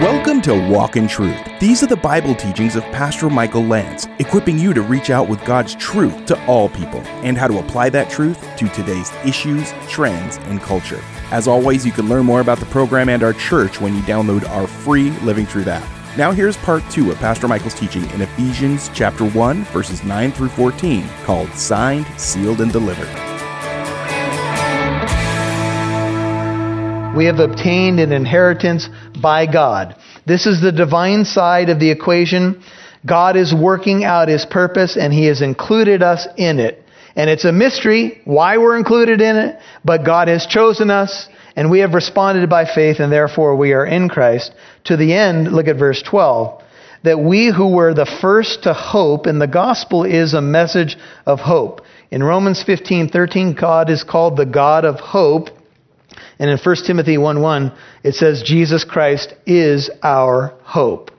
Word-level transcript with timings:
Welcome 0.00 0.40
to 0.42 0.54
Walk 0.70 0.96
in 0.96 1.06
Truth. 1.06 1.38
These 1.60 1.82
are 1.82 1.86
the 1.86 1.94
Bible 1.94 2.34
teachings 2.34 2.74
of 2.74 2.82
Pastor 2.84 3.28
Michael 3.28 3.62
Lance, 3.62 4.06
equipping 4.18 4.58
you 4.58 4.72
to 4.72 4.80
reach 4.80 5.10
out 5.10 5.28
with 5.28 5.44
God's 5.44 5.74
truth 5.74 6.24
to 6.24 6.46
all 6.46 6.70
people 6.70 7.00
and 7.22 7.36
how 7.36 7.46
to 7.46 7.58
apply 7.58 7.90
that 7.90 8.08
truth 8.08 8.40
to 8.56 8.66
today's 8.70 9.12
issues, 9.26 9.74
trends, 9.90 10.38
and 10.44 10.58
culture. 10.62 11.02
As 11.30 11.46
always, 11.46 11.84
you 11.84 11.92
can 11.92 12.08
learn 12.08 12.24
more 12.24 12.40
about 12.40 12.60
the 12.60 12.64
program 12.66 13.10
and 13.10 13.22
our 13.22 13.34
church 13.34 13.78
when 13.78 13.94
you 13.94 14.00
download 14.04 14.48
our 14.48 14.66
free 14.66 15.10
Living 15.20 15.46
Truth 15.46 15.66
app. 15.66 15.86
Now 16.16 16.32
here's 16.32 16.56
part 16.56 16.82
2 16.90 17.10
of 17.10 17.18
Pastor 17.18 17.46
Michael's 17.46 17.74
teaching 17.74 18.08
in 18.12 18.22
Ephesians 18.22 18.88
chapter 18.94 19.26
1 19.26 19.64
verses 19.64 20.02
9 20.02 20.32
through 20.32 20.48
14 20.48 21.06
called 21.24 21.52
Signed, 21.52 22.06
Sealed 22.16 22.62
and 22.62 22.72
Delivered. 22.72 23.29
We 27.16 27.24
have 27.24 27.40
obtained 27.40 27.98
an 27.98 28.12
inheritance 28.12 28.88
by 29.20 29.46
God. 29.46 29.96
This 30.26 30.46
is 30.46 30.60
the 30.60 30.70
divine 30.70 31.24
side 31.24 31.68
of 31.68 31.80
the 31.80 31.90
equation. 31.90 32.62
God 33.04 33.36
is 33.36 33.52
working 33.52 34.04
out 34.04 34.28
his 34.28 34.46
purpose 34.46 34.96
and 34.96 35.12
he 35.12 35.26
has 35.26 35.42
included 35.42 36.02
us 36.02 36.28
in 36.36 36.60
it. 36.60 36.84
And 37.16 37.28
it's 37.28 37.44
a 37.44 37.52
mystery 37.52 38.20
why 38.24 38.58
we're 38.58 38.78
included 38.78 39.20
in 39.20 39.36
it, 39.36 39.58
but 39.84 40.04
God 40.04 40.28
has 40.28 40.46
chosen 40.46 40.88
us 40.88 41.28
and 41.56 41.68
we 41.68 41.80
have 41.80 41.94
responded 41.94 42.48
by 42.48 42.64
faith 42.64 43.00
and 43.00 43.12
therefore 43.12 43.56
we 43.56 43.72
are 43.72 43.84
in 43.84 44.08
Christ. 44.08 44.52
To 44.84 44.96
the 44.96 45.12
end, 45.12 45.52
look 45.52 45.66
at 45.66 45.76
verse 45.76 46.02
12, 46.02 46.62
that 47.02 47.18
we 47.18 47.52
who 47.54 47.74
were 47.74 47.92
the 47.92 48.06
first 48.20 48.62
to 48.62 48.72
hope, 48.72 49.26
and 49.26 49.40
the 49.40 49.48
gospel 49.48 50.04
is 50.04 50.32
a 50.32 50.40
message 50.40 50.96
of 51.26 51.40
hope. 51.40 51.80
In 52.10 52.22
Romans 52.22 52.62
15:13, 52.62 53.54
God 53.60 53.90
is 53.90 54.04
called 54.04 54.36
the 54.36 54.46
God 54.46 54.84
of 54.84 55.00
hope. 55.00 55.50
And 56.38 56.50
in 56.50 56.58
1 56.58 56.76
Timothy 56.86 57.18
1 57.18 57.40
1, 57.40 57.72
it 58.02 58.14
says, 58.14 58.42
Jesus 58.42 58.84
Christ 58.84 59.34
is 59.46 59.90
our 60.02 60.54
hope. 60.62 61.10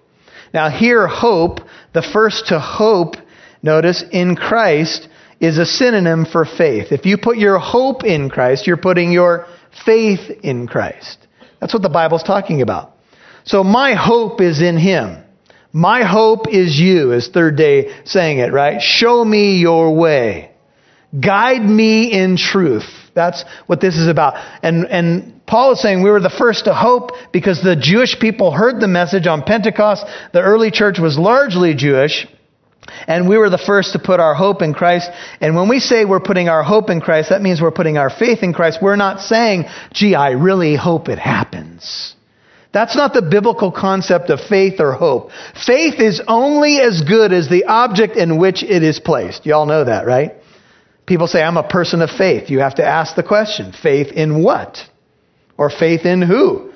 Now, 0.54 0.70
here, 0.70 1.08
hope, 1.08 1.60
the 1.94 2.02
first 2.02 2.48
to 2.48 2.60
hope, 2.60 3.16
notice, 3.62 4.04
in 4.12 4.36
Christ, 4.36 5.08
is 5.40 5.58
a 5.58 5.66
synonym 5.66 6.26
for 6.26 6.46
faith. 6.46 6.92
If 6.92 7.06
you 7.06 7.18
put 7.18 7.38
your 7.38 7.58
hope 7.58 8.04
in 8.04 8.30
Christ, 8.30 8.68
you're 8.68 8.78
putting 8.78 9.12
your 9.12 9.48
faith 9.86 10.30
in 10.44 10.68
Christ. 10.68 11.18
That's 11.60 11.74
what 11.74 11.84
the 11.84 11.90
Bible's 11.90 12.24
talking 12.24 12.62
about. 12.62 12.94
So, 13.44 13.64
my 13.64 13.94
hope 13.94 14.42
is 14.42 14.62
in 14.62 14.78
Him. 14.78 15.24
My 15.74 16.04
hope 16.04 16.50
is 16.50 16.78
you, 16.78 17.14
is 17.14 17.30
third 17.30 17.56
day 17.56 18.04
saying 18.04 18.40
it, 18.40 18.52
right? 18.52 18.82
Show 18.82 19.24
me 19.24 19.58
your 19.58 19.96
way. 19.96 20.52
Guide 21.18 21.64
me 21.64 22.12
in 22.12 22.38
truth. 22.38 22.90
That's 23.14 23.44
what 23.68 23.82
this 23.82 23.98
is 23.98 24.08
about. 24.08 24.36
And, 24.64 24.86
and 24.86 25.46
Paul 25.46 25.74
is 25.74 25.82
saying 25.82 26.04
we 26.04 26.10
were 26.10 26.20
the 26.20 26.30
first 26.30 26.66
to 26.66 26.74
hope 26.74 27.12
because 27.32 27.62
the 27.62 27.76
Jewish 27.76 28.20
people 28.20 28.52
heard 28.52 28.80
the 28.80 28.88
message 28.88 29.28
on 29.28 29.44
Pentecost. 29.44 30.06
The 30.34 30.42
early 30.42 30.72
church 30.72 31.00
was 31.00 31.18
largely 31.18 31.74
Jewish. 31.74 32.28
And 33.08 33.30
we 33.30 33.38
were 33.38 33.50
the 33.50 33.58
first 33.58 33.94
to 33.94 34.00
put 34.00 34.20
our 34.20 34.34
hope 34.34 34.62
in 34.62 34.74
Christ. 34.74 35.10
And 35.40 35.56
when 35.56 35.70
we 35.70 35.80
say 35.80 36.04
we're 36.04 36.20
putting 36.20 36.50
our 36.50 36.64
hope 36.64 36.90
in 36.90 37.00
Christ, 37.00 37.30
that 37.30 37.42
means 37.42 37.62
we're 37.62 37.72
putting 37.72 37.98
our 37.98 38.10
faith 38.10 38.44
in 38.44 38.54
Christ. 38.54 38.80
We're 38.82 38.96
not 38.96 39.22
saying, 39.22 39.66
gee, 39.94 40.16
I 40.16 40.32
really 40.32 40.76
hope 40.76 41.08
it 41.08 41.20
happens. 41.20 42.16
That's 42.74 42.96
not 42.96 43.14
the 43.14 43.22
biblical 43.22 43.72
concept 43.72 44.30
of 44.30 44.40
faith 44.40 44.80
or 44.80 44.94
hope. 44.94 45.32
Faith 45.66 46.00
is 46.00 46.22
only 46.28 46.80
as 46.80 47.02
good 47.02 47.34
as 47.34 47.50
the 47.50 47.66
object 47.66 48.16
in 48.16 48.38
which 48.38 48.64
it 48.64 48.82
is 48.82 49.00
placed. 49.00 49.46
You 49.46 49.56
all 49.56 49.66
know 49.66 49.84
that, 49.84 50.06
right? 50.06 50.36
People 51.12 51.28
say, 51.28 51.44
I'm 51.44 51.58
a 51.58 51.68
person 51.68 52.02
of 52.02 52.10
faith. 52.10 52.50
You 52.50 52.60
have 52.60 52.76
to 52.76 52.86
ask 52.86 53.18
the 53.18 53.22
question 53.22 53.74
faith 53.74 54.14
in 54.14 54.42
what? 54.42 54.78
Or 55.58 55.70
faith 55.70 56.06
in 56.06 56.22
who? 56.22 56.72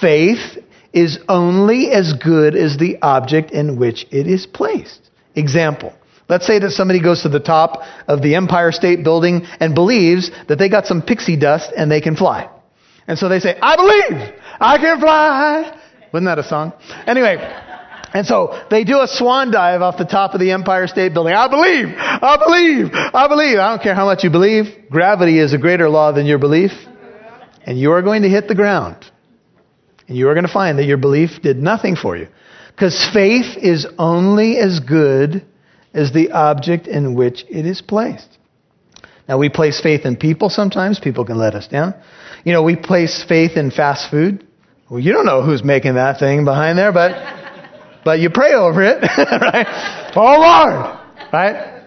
Faith 0.00 0.58
is 0.92 1.20
only 1.28 1.92
as 1.92 2.12
good 2.14 2.56
as 2.56 2.76
the 2.76 2.98
object 3.02 3.52
in 3.52 3.78
which 3.78 4.04
it 4.10 4.26
is 4.26 4.46
placed. 4.46 5.08
Example. 5.36 5.94
Let's 6.28 6.44
say 6.44 6.58
that 6.58 6.72
somebody 6.72 7.00
goes 7.00 7.22
to 7.22 7.28
the 7.28 7.38
top 7.38 7.82
of 8.08 8.20
the 8.20 8.34
Empire 8.34 8.72
State 8.72 9.04
Building 9.04 9.46
and 9.60 9.76
believes 9.76 10.32
that 10.48 10.58
they 10.58 10.68
got 10.68 10.86
some 10.86 11.00
pixie 11.00 11.36
dust 11.36 11.70
and 11.76 11.88
they 11.88 12.00
can 12.00 12.16
fly. 12.16 12.50
And 13.06 13.16
so 13.16 13.28
they 13.28 13.38
say, 13.38 13.56
I 13.62 13.76
believe 13.76 14.34
I 14.58 14.78
can 14.78 14.98
fly. 14.98 15.80
Wasn't 16.12 16.26
that 16.26 16.40
a 16.40 16.42
song? 16.42 16.72
Anyway, 17.06 17.36
and 18.14 18.26
so 18.26 18.58
they 18.70 18.84
do 18.84 19.00
a 19.00 19.06
swan 19.06 19.50
dive 19.50 19.82
off 19.82 19.98
the 19.98 20.04
top 20.04 20.34
of 20.34 20.40
the 20.40 20.52
Empire 20.52 20.86
State 20.86 21.12
Building. 21.12 21.34
I 21.34 21.48
believe, 21.48 21.88
I 21.96 22.36
believe, 22.42 22.90
I 22.92 23.28
believe. 23.28 23.58
I 23.58 23.70
don't 23.70 23.82
care 23.82 23.94
how 23.94 24.06
much 24.06 24.24
you 24.24 24.30
believe. 24.30 24.66
Gravity 24.90 25.38
is 25.38 25.52
a 25.52 25.58
greater 25.58 25.88
law 25.88 26.12
than 26.12 26.26
your 26.26 26.38
belief. 26.38 26.70
And 27.64 27.78
you 27.78 27.92
are 27.92 28.02
going 28.02 28.22
to 28.22 28.28
hit 28.28 28.48
the 28.48 28.54
ground. 28.54 29.04
And 30.06 30.16
you 30.16 30.28
are 30.28 30.34
going 30.34 30.46
to 30.46 30.52
find 30.52 30.78
that 30.78 30.86
your 30.86 30.96
belief 30.96 31.42
did 31.42 31.58
nothing 31.58 31.96
for 31.96 32.16
you. 32.16 32.28
Because 32.74 33.08
faith 33.12 33.58
is 33.58 33.86
only 33.98 34.56
as 34.56 34.80
good 34.80 35.44
as 35.92 36.12
the 36.12 36.30
object 36.30 36.86
in 36.86 37.14
which 37.14 37.44
it 37.50 37.66
is 37.66 37.82
placed. 37.82 38.38
Now, 39.28 39.36
we 39.36 39.50
place 39.50 39.80
faith 39.82 40.06
in 40.06 40.16
people 40.16 40.48
sometimes. 40.48 40.98
People 40.98 41.26
can 41.26 41.36
let 41.36 41.54
us 41.54 41.68
down. 41.68 41.94
You 42.44 42.54
know, 42.54 42.62
we 42.62 42.76
place 42.76 43.22
faith 43.28 43.58
in 43.58 43.70
fast 43.70 44.10
food. 44.10 44.46
Well, 44.88 45.00
you 45.00 45.12
don't 45.12 45.26
know 45.26 45.42
who's 45.42 45.62
making 45.62 45.96
that 45.96 46.18
thing 46.18 46.46
behind 46.46 46.78
there, 46.78 46.92
but 46.92 47.10
but 48.08 48.20
you 48.20 48.30
pray 48.30 48.54
over 48.54 48.82
it, 48.82 49.02
right? 49.18 50.12
Oh 50.16 50.40
Lord, 50.40 51.30
right? 51.30 51.82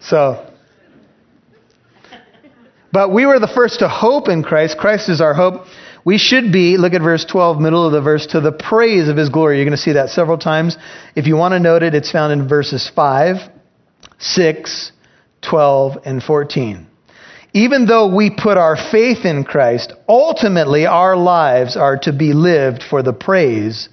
So, 0.00 0.52
but 2.90 3.12
we 3.12 3.26
were 3.26 3.38
the 3.38 3.46
first 3.46 3.78
to 3.78 3.88
hope 3.88 4.28
in 4.28 4.42
Christ. 4.42 4.76
Christ 4.76 5.08
is 5.08 5.20
our 5.20 5.34
hope. 5.34 5.66
We 6.04 6.18
should 6.18 6.50
be, 6.50 6.78
look 6.78 6.94
at 6.94 7.00
verse 7.00 7.24
12, 7.24 7.60
middle 7.60 7.86
of 7.86 7.92
the 7.92 8.00
verse, 8.00 8.26
to 8.32 8.40
the 8.40 8.50
praise 8.50 9.08
of 9.08 9.16
his 9.16 9.28
glory. 9.28 9.58
You're 9.58 9.64
going 9.64 9.76
to 9.76 9.80
see 9.80 9.92
that 9.92 10.08
several 10.08 10.36
times. 10.36 10.76
If 11.14 11.28
you 11.28 11.36
want 11.36 11.52
to 11.52 11.60
note 11.60 11.84
it, 11.84 11.94
it's 11.94 12.10
found 12.10 12.32
in 12.32 12.48
verses 12.48 12.90
5, 12.96 13.36
6, 14.18 14.92
12, 15.42 15.92
and 16.04 16.20
14. 16.20 16.88
Even 17.52 17.86
though 17.86 18.12
we 18.12 18.30
put 18.36 18.56
our 18.56 18.74
faith 18.90 19.24
in 19.24 19.44
Christ, 19.44 19.92
ultimately 20.08 20.86
our 20.86 21.16
lives 21.16 21.76
are 21.76 21.98
to 21.98 22.12
be 22.12 22.32
lived 22.32 22.82
for 22.82 23.04
the 23.04 23.12
praise 23.12 23.88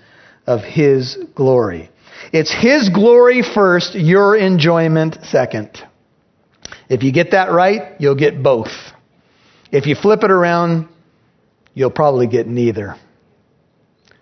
of 0.50 0.62
His 0.62 1.16
glory. 1.36 1.92
It's 2.34 2.52
His 2.52 2.90
glory 2.90 3.44
first, 3.44 3.94
your 3.94 4.36
enjoyment 4.36 5.20
second. 5.24 5.70
If 6.90 7.04
you 7.04 7.14
get 7.14 7.32
that 7.32 7.52
right, 7.52 7.94
you'll 8.00 8.16
get 8.16 8.42
both. 8.42 8.72
If 9.72 9.86
you 9.86 9.96
flip 9.96 10.24
it 10.24 10.32
around, 10.32 10.90
you'll 11.76 11.92
probably 11.92 12.26
get 12.26 12.48
neither. 12.48 12.96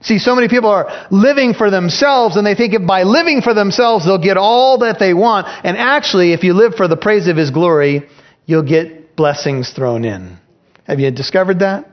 See, 0.01 0.19
so 0.19 0.35
many 0.35 0.49
people 0.49 0.69
are 0.69 1.07
living 1.09 1.53
for 1.53 1.71
themselves 1.71 2.35
and 2.35 2.45
they 2.45 2.55
think 2.55 2.73
if 2.73 2.85
by 2.85 3.03
living 3.03 3.41
for 3.41 3.53
themselves 3.53 4.05
they'll 4.05 4.21
get 4.21 4.37
all 4.37 4.79
that 4.79 4.99
they 4.99 5.13
want. 5.13 5.47
And 5.63 5.77
actually, 5.77 6.33
if 6.33 6.43
you 6.43 6.53
live 6.53 6.75
for 6.75 6.89
the 6.89 6.97
praise 6.97 7.27
of 7.29 7.37
His 7.37 7.51
glory, 7.51 8.07
you'll 8.45 8.67
get 8.67 9.15
blessings 9.15 9.71
thrown 9.71 10.03
in. 10.03 10.37
Have 10.83 10.99
you 10.99 11.09
discovered 11.09 11.59
that? 11.59 11.89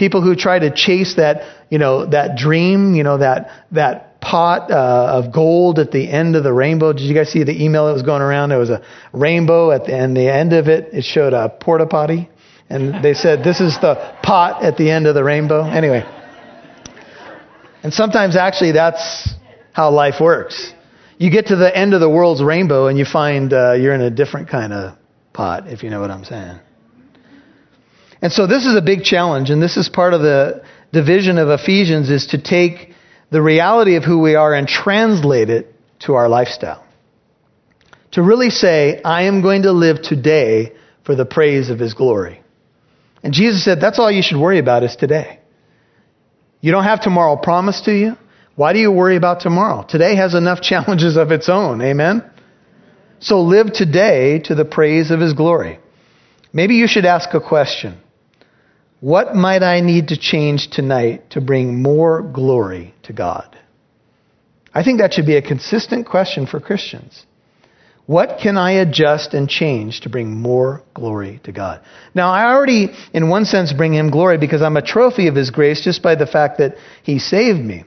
People 0.00 0.22
who 0.22 0.34
try 0.34 0.58
to 0.58 0.74
chase 0.74 1.16
that, 1.16 1.42
you 1.68 1.78
know, 1.78 2.06
that 2.06 2.38
dream, 2.38 2.94
you 2.94 3.02
know, 3.02 3.18
that, 3.18 3.50
that 3.72 4.18
pot 4.22 4.70
uh, 4.70 5.22
of 5.22 5.30
gold 5.30 5.78
at 5.78 5.90
the 5.92 6.10
end 6.10 6.36
of 6.36 6.42
the 6.42 6.52
rainbow. 6.52 6.94
Did 6.94 7.02
you 7.02 7.14
guys 7.14 7.30
see 7.30 7.44
the 7.44 7.62
email 7.62 7.86
that 7.86 7.92
was 7.92 8.02
going 8.02 8.22
around? 8.22 8.48
There 8.48 8.58
was 8.58 8.70
a 8.70 8.82
rainbow 9.12 9.70
at 9.72 9.84
the, 9.84 9.94
and 9.94 10.16
the 10.16 10.26
end 10.26 10.54
of 10.54 10.68
it, 10.68 10.94
it 10.94 11.04
showed 11.04 11.34
a 11.34 11.50
porta 11.50 11.84
potty. 11.84 12.30
And 12.70 13.04
they 13.04 13.12
said, 13.12 13.44
this 13.44 13.60
is 13.60 13.78
the 13.82 14.16
pot 14.22 14.64
at 14.64 14.78
the 14.78 14.90
end 14.90 15.06
of 15.06 15.14
the 15.14 15.22
rainbow. 15.22 15.64
Anyway. 15.64 16.02
And 17.82 17.92
sometimes 17.92 18.36
actually 18.36 18.72
that's 18.72 19.34
how 19.72 19.90
life 19.90 20.18
works. 20.18 20.72
You 21.18 21.30
get 21.30 21.48
to 21.48 21.56
the 21.56 21.76
end 21.76 21.92
of 21.92 22.00
the 22.00 22.08
world's 22.08 22.42
rainbow 22.42 22.86
and 22.86 22.98
you 22.98 23.04
find 23.04 23.52
uh, 23.52 23.74
you're 23.74 23.94
in 23.94 24.00
a 24.00 24.10
different 24.10 24.48
kind 24.48 24.72
of 24.72 24.96
pot, 25.34 25.68
if 25.68 25.82
you 25.82 25.90
know 25.90 26.00
what 26.00 26.10
I'm 26.10 26.24
saying. 26.24 26.58
And 28.22 28.32
so 28.32 28.46
this 28.46 28.66
is 28.66 28.76
a 28.76 28.82
big 28.82 29.02
challenge, 29.02 29.50
and 29.50 29.62
this 29.62 29.76
is 29.76 29.88
part 29.88 30.12
of 30.12 30.20
the 30.20 30.62
division 30.92 31.38
of 31.38 31.48
Ephesians 31.48 32.10
is 32.10 32.26
to 32.28 32.42
take 32.42 32.92
the 33.30 33.40
reality 33.40 33.96
of 33.96 34.04
who 34.04 34.18
we 34.18 34.34
are 34.34 34.54
and 34.54 34.66
translate 34.68 35.48
it 35.48 35.74
to 36.00 36.14
our 36.14 36.28
lifestyle. 36.28 36.84
To 38.12 38.22
really 38.22 38.50
say, 38.50 39.00
I 39.02 39.22
am 39.22 39.40
going 39.40 39.62
to 39.62 39.72
live 39.72 40.02
today 40.02 40.72
for 41.04 41.14
the 41.14 41.24
praise 41.24 41.70
of 41.70 41.78
his 41.78 41.94
glory. 41.94 42.42
And 43.22 43.32
Jesus 43.32 43.64
said, 43.64 43.80
that's 43.80 43.98
all 43.98 44.10
you 44.10 44.22
should 44.22 44.40
worry 44.40 44.58
about 44.58 44.82
is 44.82 44.96
today. 44.96 45.38
You 46.60 46.72
don't 46.72 46.84
have 46.84 47.02
tomorrow 47.02 47.36
promised 47.36 47.84
to 47.84 47.92
you. 47.92 48.16
Why 48.56 48.72
do 48.72 48.78
you 48.78 48.90
worry 48.90 49.16
about 49.16 49.40
tomorrow? 49.40 49.86
Today 49.88 50.16
has 50.16 50.34
enough 50.34 50.60
challenges 50.62 51.16
of 51.16 51.30
its 51.30 51.48
own. 51.48 51.80
Amen? 51.80 52.28
So 53.20 53.42
live 53.42 53.72
today 53.72 54.40
to 54.44 54.54
the 54.54 54.64
praise 54.64 55.10
of 55.10 55.20
his 55.20 55.34
glory. 55.34 55.78
Maybe 56.52 56.74
you 56.74 56.88
should 56.88 57.04
ask 57.04 57.32
a 57.32 57.40
question. 57.40 57.98
What 59.00 59.34
might 59.34 59.62
I 59.62 59.80
need 59.80 60.08
to 60.08 60.16
change 60.16 60.68
tonight 60.70 61.30
to 61.30 61.40
bring 61.40 61.82
more 61.82 62.22
glory 62.22 62.94
to 63.04 63.12
God? 63.14 63.58
I 64.74 64.84
think 64.84 65.00
that 65.00 65.14
should 65.14 65.26
be 65.26 65.36
a 65.36 65.42
consistent 65.42 66.06
question 66.06 66.46
for 66.46 66.60
Christians. 66.60 67.24
What 68.06 68.40
can 68.42 68.58
I 68.58 68.72
adjust 68.72 69.34
and 69.34 69.48
change 69.48 70.00
to 70.00 70.08
bring 70.08 70.36
more 70.36 70.82
glory 70.94 71.40
to 71.44 71.52
God? 71.52 71.80
Now, 72.14 72.30
I 72.30 72.52
already, 72.52 72.90
in 73.14 73.28
one 73.28 73.44
sense, 73.44 73.72
bring 73.72 73.94
Him 73.94 74.10
glory 74.10 74.36
because 74.36 74.62
I'm 74.62 74.76
a 74.76 74.82
trophy 74.82 75.28
of 75.28 75.34
His 75.34 75.50
grace 75.50 75.80
just 75.80 76.02
by 76.02 76.14
the 76.14 76.26
fact 76.26 76.58
that 76.58 76.76
He 77.02 77.18
saved 77.18 77.60
me. 77.60 77.84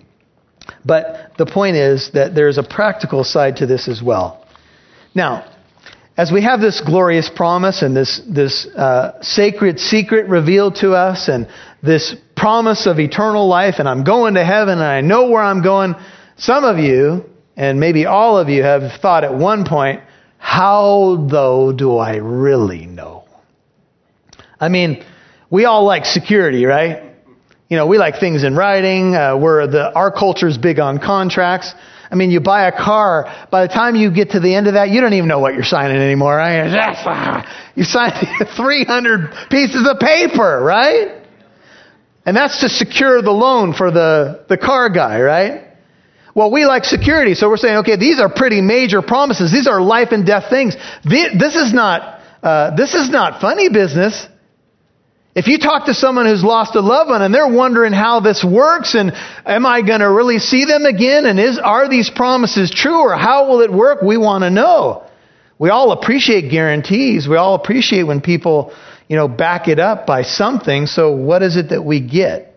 But 0.85 1.33
the 1.37 1.45
point 1.45 1.75
is 1.75 2.11
that 2.13 2.35
there's 2.35 2.57
a 2.57 2.63
practical 2.63 3.23
side 3.23 3.57
to 3.57 3.65
this 3.65 3.87
as 3.87 4.01
well. 4.01 4.47
Now, 5.13 5.52
as 6.15 6.31
we 6.31 6.43
have 6.43 6.61
this 6.61 6.79
glorious 6.81 7.29
promise 7.29 7.81
and 7.81 7.95
this, 7.95 8.21
this 8.27 8.67
uh, 8.67 9.21
sacred 9.21 9.79
secret 9.79 10.27
revealed 10.27 10.75
to 10.75 10.93
us 10.93 11.27
and 11.27 11.47
this 11.81 12.15
promise 12.35 12.85
of 12.85 12.99
eternal 12.99 13.47
life 13.47 13.75
and 13.79 13.89
I'm 13.89 14.03
going 14.03 14.35
to 14.35 14.45
heaven 14.45 14.73
and 14.73 14.83
I 14.83 15.01
know 15.01 15.29
where 15.29 15.41
I'm 15.41 15.63
going, 15.63 15.95
some 16.37 16.63
of 16.63 16.77
you, 16.77 17.25
and 17.55 17.79
maybe 17.79 18.05
all 18.05 18.37
of 18.37 18.49
you 18.49 18.63
have 18.63 18.99
thought 19.01 19.23
at 19.23 19.33
one 19.35 19.65
point, 19.65 20.01
how 20.37 21.27
though 21.29 21.71
do 21.71 21.97
I 21.97 22.17
really 22.17 22.85
know? 22.85 23.25
I 24.59 24.69
mean, 24.69 25.03
we 25.49 25.65
all 25.65 25.83
like 25.85 26.05
security, 26.05 26.65
right? 26.65 27.11
You 27.69 27.77
know, 27.77 27.87
we 27.87 27.97
like 27.97 28.19
things 28.19 28.43
in 28.43 28.55
writing. 28.55 29.15
Uh, 29.15 29.35
where 29.37 29.67
the 29.67 29.93
our 29.93 30.11
culture 30.11 30.47
is 30.47 30.57
big 30.57 30.79
on 30.79 30.99
contracts. 30.99 31.73
I 32.11 32.15
mean, 32.15 32.31
you 32.31 32.39
buy 32.39 32.67
a 32.67 32.71
car. 32.71 33.47
By 33.49 33.65
the 33.67 33.73
time 33.73 33.95
you 33.95 34.11
get 34.11 34.31
to 34.31 34.39
the 34.39 34.53
end 34.53 34.67
of 34.67 34.73
that, 34.73 34.89
you 34.89 35.01
don't 35.01 35.13
even 35.13 35.27
know 35.27 35.39
what 35.39 35.53
you're 35.53 35.63
signing 35.63 35.97
anymore. 35.97 36.35
Right? 36.35 36.67
You 37.75 37.83
sign 37.83 38.11
300 38.55 39.49
pieces 39.49 39.87
of 39.89 39.99
paper, 39.99 40.61
right? 40.61 41.23
And 42.25 42.37
that's 42.37 42.61
to 42.61 42.69
secure 42.69 43.21
the 43.21 43.31
loan 43.31 43.73
for 43.73 43.89
the, 43.89 44.45
the 44.47 44.57
car 44.57 44.89
guy, 44.89 45.19
right? 45.21 45.67
Well, 46.35 46.51
we 46.51 46.65
like 46.65 46.83
security, 46.83 47.35
so 47.35 47.49
we're 47.49 47.57
saying, 47.57 47.77
okay, 47.77 47.95
these 47.95 48.19
are 48.19 48.29
pretty 48.29 48.61
major 48.61 49.01
promises. 49.01 49.51
These 49.51 49.67
are 49.67 49.81
life 49.81 50.09
and 50.11 50.25
death 50.25 50.49
things. 50.49 50.75
This 51.03 51.55
is 51.55 51.73
not, 51.73 52.21
uh, 52.41 52.75
this 52.75 52.95
is 52.95 53.09
not 53.09 53.39
funny 53.41 53.69
business. 53.69 54.27
If 55.35 55.47
you 55.47 55.57
talk 55.57 55.85
to 55.87 55.95
someone 55.95 56.27
who's 56.27 56.43
lost 56.43 56.75
a 56.75 56.79
loved 56.79 57.09
one 57.09 57.23
and 57.23 57.33
they're 57.33 57.47
wondering 57.47 57.91
how 57.91 58.19
this 58.19 58.43
works 58.43 58.93
and 58.93 59.13
am 59.45 59.65
I 59.65 59.81
going 59.81 60.01
to 60.01 60.09
really 60.09 60.37
see 60.37 60.65
them 60.65 60.85
again 60.85 61.25
and 61.25 61.39
is, 61.39 61.57
are 61.57 61.89
these 61.89 62.11
promises 62.11 62.69
true 62.69 62.99
or 62.99 63.15
how 63.15 63.49
will 63.49 63.61
it 63.61 63.73
work? 63.73 64.03
We 64.03 64.17
want 64.17 64.43
to 64.43 64.51
know. 64.51 65.07
We 65.57 65.69
all 65.69 65.91
appreciate 65.91 66.51
guarantees. 66.51 67.27
We 67.27 67.37
all 67.37 67.55
appreciate 67.55 68.03
when 68.03 68.21
people, 68.21 68.73
you 69.07 69.15
know, 69.15 69.27
back 69.27 69.67
it 69.67 69.79
up 69.79 70.05
by 70.05 70.21
something. 70.21 70.85
So 70.85 71.13
what 71.13 71.41
is 71.41 71.57
it 71.57 71.69
that 71.69 71.83
we 71.83 71.99
get? 71.99 72.53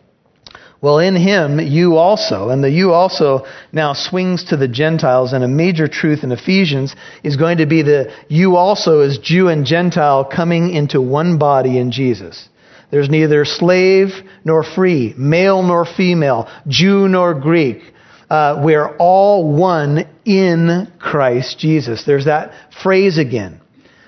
Well, 0.82 0.98
in 0.98 1.16
him, 1.16 1.58
you 1.58 1.96
also, 1.96 2.50
and 2.50 2.62
the 2.62 2.70
you 2.70 2.92
also 2.92 3.46
now 3.72 3.94
swings 3.94 4.44
to 4.44 4.58
the 4.58 4.68
Gentiles, 4.68 5.32
and 5.32 5.42
a 5.42 5.48
major 5.48 5.88
truth 5.88 6.22
in 6.22 6.30
Ephesians 6.30 6.94
is 7.24 7.36
going 7.36 7.58
to 7.58 7.66
be 7.66 7.80
the 7.80 8.12
you 8.28 8.56
also 8.56 9.00
as 9.00 9.16
Jew 9.16 9.48
and 9.48 9.64
Gentile 9.64 10.24
coming 10.24 10.74
into 10.74 11.00
one 11.00 11.38
body 11.38 11.78
in 11.78 11.90
Jesus. 11.90 12.50
There's 12.90 13.10
neither 13.10 13.44
slave 13.44 14.10
nor 14.44 14.62
free, 14.62 15.14
male 15.16 15.62
nor 15.62 15.84
female, 15.84 16.48
Jew 16.68 17.08
nor 17.08 17.34
Greek. 17.34 17.82
Uh, 18.30 18.60
we're 18.64 18.96
all 18.96 19.52
one 19.52 20.08
in 20.24 20.92
Christ 20.98 21.58
Jesus. 21.58 22.04
There's 22.04 22.24
that 22.26 22.52
phrase 22.82 23.18
again. 23.18 23.60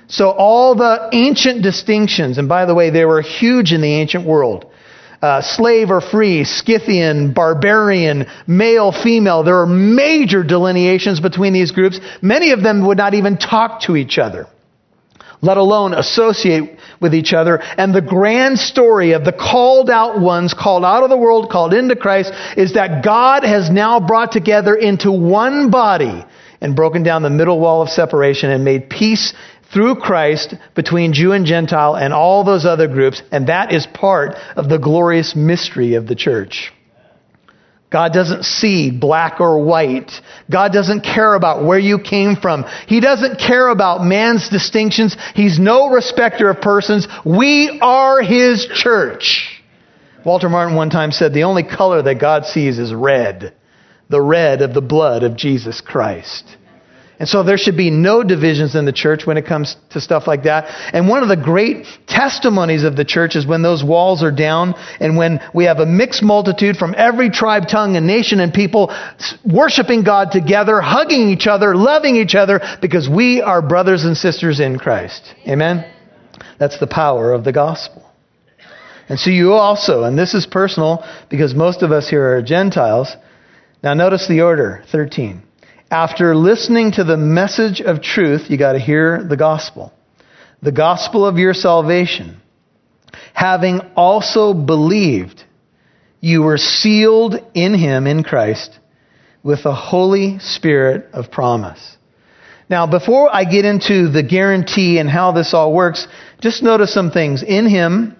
So 0.08 0.30
all 0.30 0.74
the 0.74 1.10
ancient 1.12 1.62
distinctions, 1.62 2.38
and 2.38 2.48
by 2.48 2.64
the 2.64 2.74
way, 2.74 2.90
they 2.90 3.04
were 3.04 3.20
huge 3.20 3.72
in 3.72 3.80
the 3.80 3.94
ancient 3.94 4.26
world. 4.26 4.66
Uh, 5.20 5.42
slave 5.42 5.90
or 5.90 6.00
free, 6.00 6.44
Scythian, 6.44 7.32
barbarian, 7.34 8.26
male, 8.46 8.92
female. 8.92 9.42
There 9.42 9.60
are 9.60 9.66
major 9.66 10.44
delineations 10.44 11.18
between 11.18 11.52
these 11.52 11.72
groups. 11.72 11.98
Many 12.22 12.52
of 12.52 12.62
them 12.62 12.86
would 12.86 12.98
not 12.98 13.14
even 13.14 13.36
talk 13.36 13.82
to 13.82 13.96
each 13.96 14.18
other 14.18 14.46
let 15.40 15.56
alone 15.56 15.94
associate 15.94 16.78
with 17.00 17.14
each 17.14 17.32
other. 17.32 17.58
And 17.60 17.94
the 17.94 18.02
grand 18.02 18.58
story 18.58 19.12
of 19.12 19.24
the 19.24 19.32
called 19.32 19.90
out 19.90 20.20
ones, 20.20 20.54
called 20.54 20.84
out 20.84 21.02
of 21.02 21.10
the 21.10 21.16
world, 21.16 21.50
called 21.50 21.74
into 21.74 21.96
Christ, 21.96 22.32
is 22.56 22.74
that 22.74 23.04
God 23.04 23.44
has 23.44 23.70
now 23.70 24.00
brought 24.00 24.32
together 24.32 24.74
into 24.74 25.12
one 25.12 25.70
body 25.70 26.24
and 26.60 26.74
broken 26.74 27.02
down 27.02 27.22
the 27.22 27.30
middle 27.30 27.60
wall 27.60 27.82
of 27.82 27.88
separation 27.88 28.50
and 28.50 28.64
made 28.64 28.90
peace 28.90 29.32
through 29.72 29.96
Christ 29.96 30.54
between 30.74 31.12
Jew 31.12 31.32
and 31.32 31.44
Gentile 31.44 31.94
and 31.94 32.12
all 32.12 32.44
those 32.44 32.64
other 32.64 32.88
groups. 32.88 33.22
And 33.30 33.48
that 33.48 33.72
is 33.72 33.86
part 33.86 34.34
of 34.56 34.68
the 34.68 34.78
glorious 34.78 35.36
mystery 35.36 35.94
of 35.94 36.06
the 36.06 36.14
church. 36.14 36.72
God 37.90 38.12
doesn't 38.12 38.44
see 38.44 38.90
black 38.90 39.40
or 39.40 39.64
white. 39.64 40.12
God 40.50 40.72
doesn't 40.72 41.00
care 41.00 41.34
about 41.34 41.64
where 41.64 41.78
you 41.78 41.98
came 41.98 42.36
from. 42.36 42.64
He 42.86 43.00
doesn't 43.00 43.38
care 43.38 43.68
about 43.68 44.04
man's 44.04 44.50
distinctions. 44.50 45.16
He's 45.34 45.58
no 45.58 45.88
respecter 45.88 46.50
of 46.50 46.60
persons. 46.60 47.08
We 47.24 47.78
are 47.80 48.20
His 48.20 48.66
church. 48.66 49.62
Walter 50.24 50.50
Martin 50.50 50.76
one 50.76 50.90
time 50.90 51.12
said 51.12 51.32
the 51.32 51.44
only 51.44 51.62
color 51.62 52.02
that 52.02 52.20
God 52.20 52.44
sees 52.44 52.78
is 52.78 52.92
red. 52.92 53.54
The 54.10 54.20
red 54.20 54.60
of 54.60 54.74
the 54.74 54.82
blood 54.82 55.22
of 55.22 55.36
Jesus 55.36 55.80
Christ. 55.80 56.44
And 57.20 57.28
so 57.28 57.42
there 57.42 57.58
should 57.58 57.76
be 57.76 57.90
no 57.90 58.22
divisions 58.22 58.76
in 58.76 58.84
the 58.84 58.92
church 58.92 59.26
when 59.26 59.36
it 59.36 59.46
comes 59.46 59.76
to 59.90 60.00
stuff 60.00 60.28
like 60.28 60.44
that. 60.44 60.66
And 60.94 61.08
one 61.08 61.24
of 61.24 61.28
the 61.28 61.36
great 61.36 61.84
testimonies 62.06 62.84
of 62.84 62.94
the 62.94 63.04
church 63.04 63.34
is 63.34 63.44
when 63.44 63.60
those 63.60 63.82
walls 63.82 64.22
are 64.22 64.30
down 64.30 64.74
and 65.00 65.16
when 65.16 65.40
we 65.52 65.64
have 65.64 65.78
a 65.78 65.86
mixed 65.86 66.22
multitude 66.22 66.76
from 66.76 66.94
every 66.96 67.28
tribe, 67.28 67.64
tongue, 67.68 67.96
and 67.96 68.06
nation 68.06 68.38
and 68.38 68.54
people 68.54 68.94
worshiping 69.44 70.04
God 70.04 70.30
together, 70.30 70.80
hugging 70.80 71.28
each 71.28 71.48
other, 71.48 71.74
loving 71.74 72.14
each 72.14 72.36
other 72.36 72.60
because 72.80 73.08
we 73.08 73.42
are 73.42 73.62
brothers 73.62 74.04
and 74.04 74.16
sisters 74.16 74.60
in 74.60 74.78
Christ. 74.78 75.34
Amen? 75.48 75.92
That's 76.60 76.78
the 76.78 76.86
power 76.86 77.32
of 77.32 77.42
the 77.42 77.52
gospel. 77.52 78.04
And 79.08 79.18
so 79.18 79.30
you 79.30 79.54
also, 79.54 80.04
and 80.04 80.16
this 80.16 80.34
is 80.34 80.46
personal 80.46 81.04
because 81.30 81.52
most 81.52 81.82
of 81.82 81.90
us 81.90 82.08
here 82.08 82.36
are 82.36 82.42
Gentiles. 82.42 83.16
Now 83.82 83.94
notice 83.94 84.28
the 84.28 84.42
order 84.42 84.84
13. 84.92 85.47
After 85.90 86.36
listening 86.36 86.92
to 86.92 87.04
the 87.04 87.16
message 87.16 87.80
of 87.80 88.02
truth, 88.02 88.50
you 88.50 88.58
got 88.58 88.72
to 88.72 88.78
hear 88.78 89.24
the 89.24 89.38
gospel. 89.38 89.92
The 90.60 90.72
gospel 90.72 91.24
of 91.24 91.38
your 91.38 91.54
salvation. 91.54 92.42
Having 93.32 93.80
also 93.96 94.52
believed, 94.52 95.42
you 96.20 96.42
were 96.42 96.58
sealed 96.58 97.36
in 97.54 97.72
him, 97.72 98.06
in 98.06 98.22
Christ, 98.22 98.78
with 99.42 99.62
the 99.62 99.74
Holy 99.74 100.38
Spirit 100.40 101.08
of 101.14 101.30
promise. 101.30 101.96
Now, 102.68 102.86
before 102.86 103.34
I 103.34 103.44
get 103.44 103.64
into 103.64 104.10
the 104.10 104.22
guarantee 104.22 104.98
and 104.98 105.08
how 105.08 105.32
this 105.32 105.54
all 105.54 105.72
works, 105.72 106.06
just 106.42 106.62
notice 106.62 106.92
some 106.92 107.10
things. 107.10 107.42
In 107.42 107.66
him, 107.66 108.14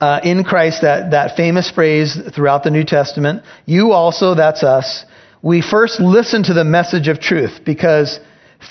uh, 0.00 0.20
in 0.24 0.44
Christ, 0.44 0.80
that, 0.80 1.10
that 1.10 1.36
famous 1.36 1.70
phrase 1.70 2.18
throughout 2.34 2.62
the 2.62 2.70
New 2.70 2.84
Testament, 2.84 3.42
you 3.66 3.92
also, 3.92 4.34
that's 4.34 4.62
us, 4.62 5.04
we 5.42 5.62
first 5.62 6.00
listen 6.00 6.42
to 6.44 6.54
the 6.54 6.64
message 6.64 7.08
of 7.08 7.18
truth 7.18 7.60
because 7.64 8.20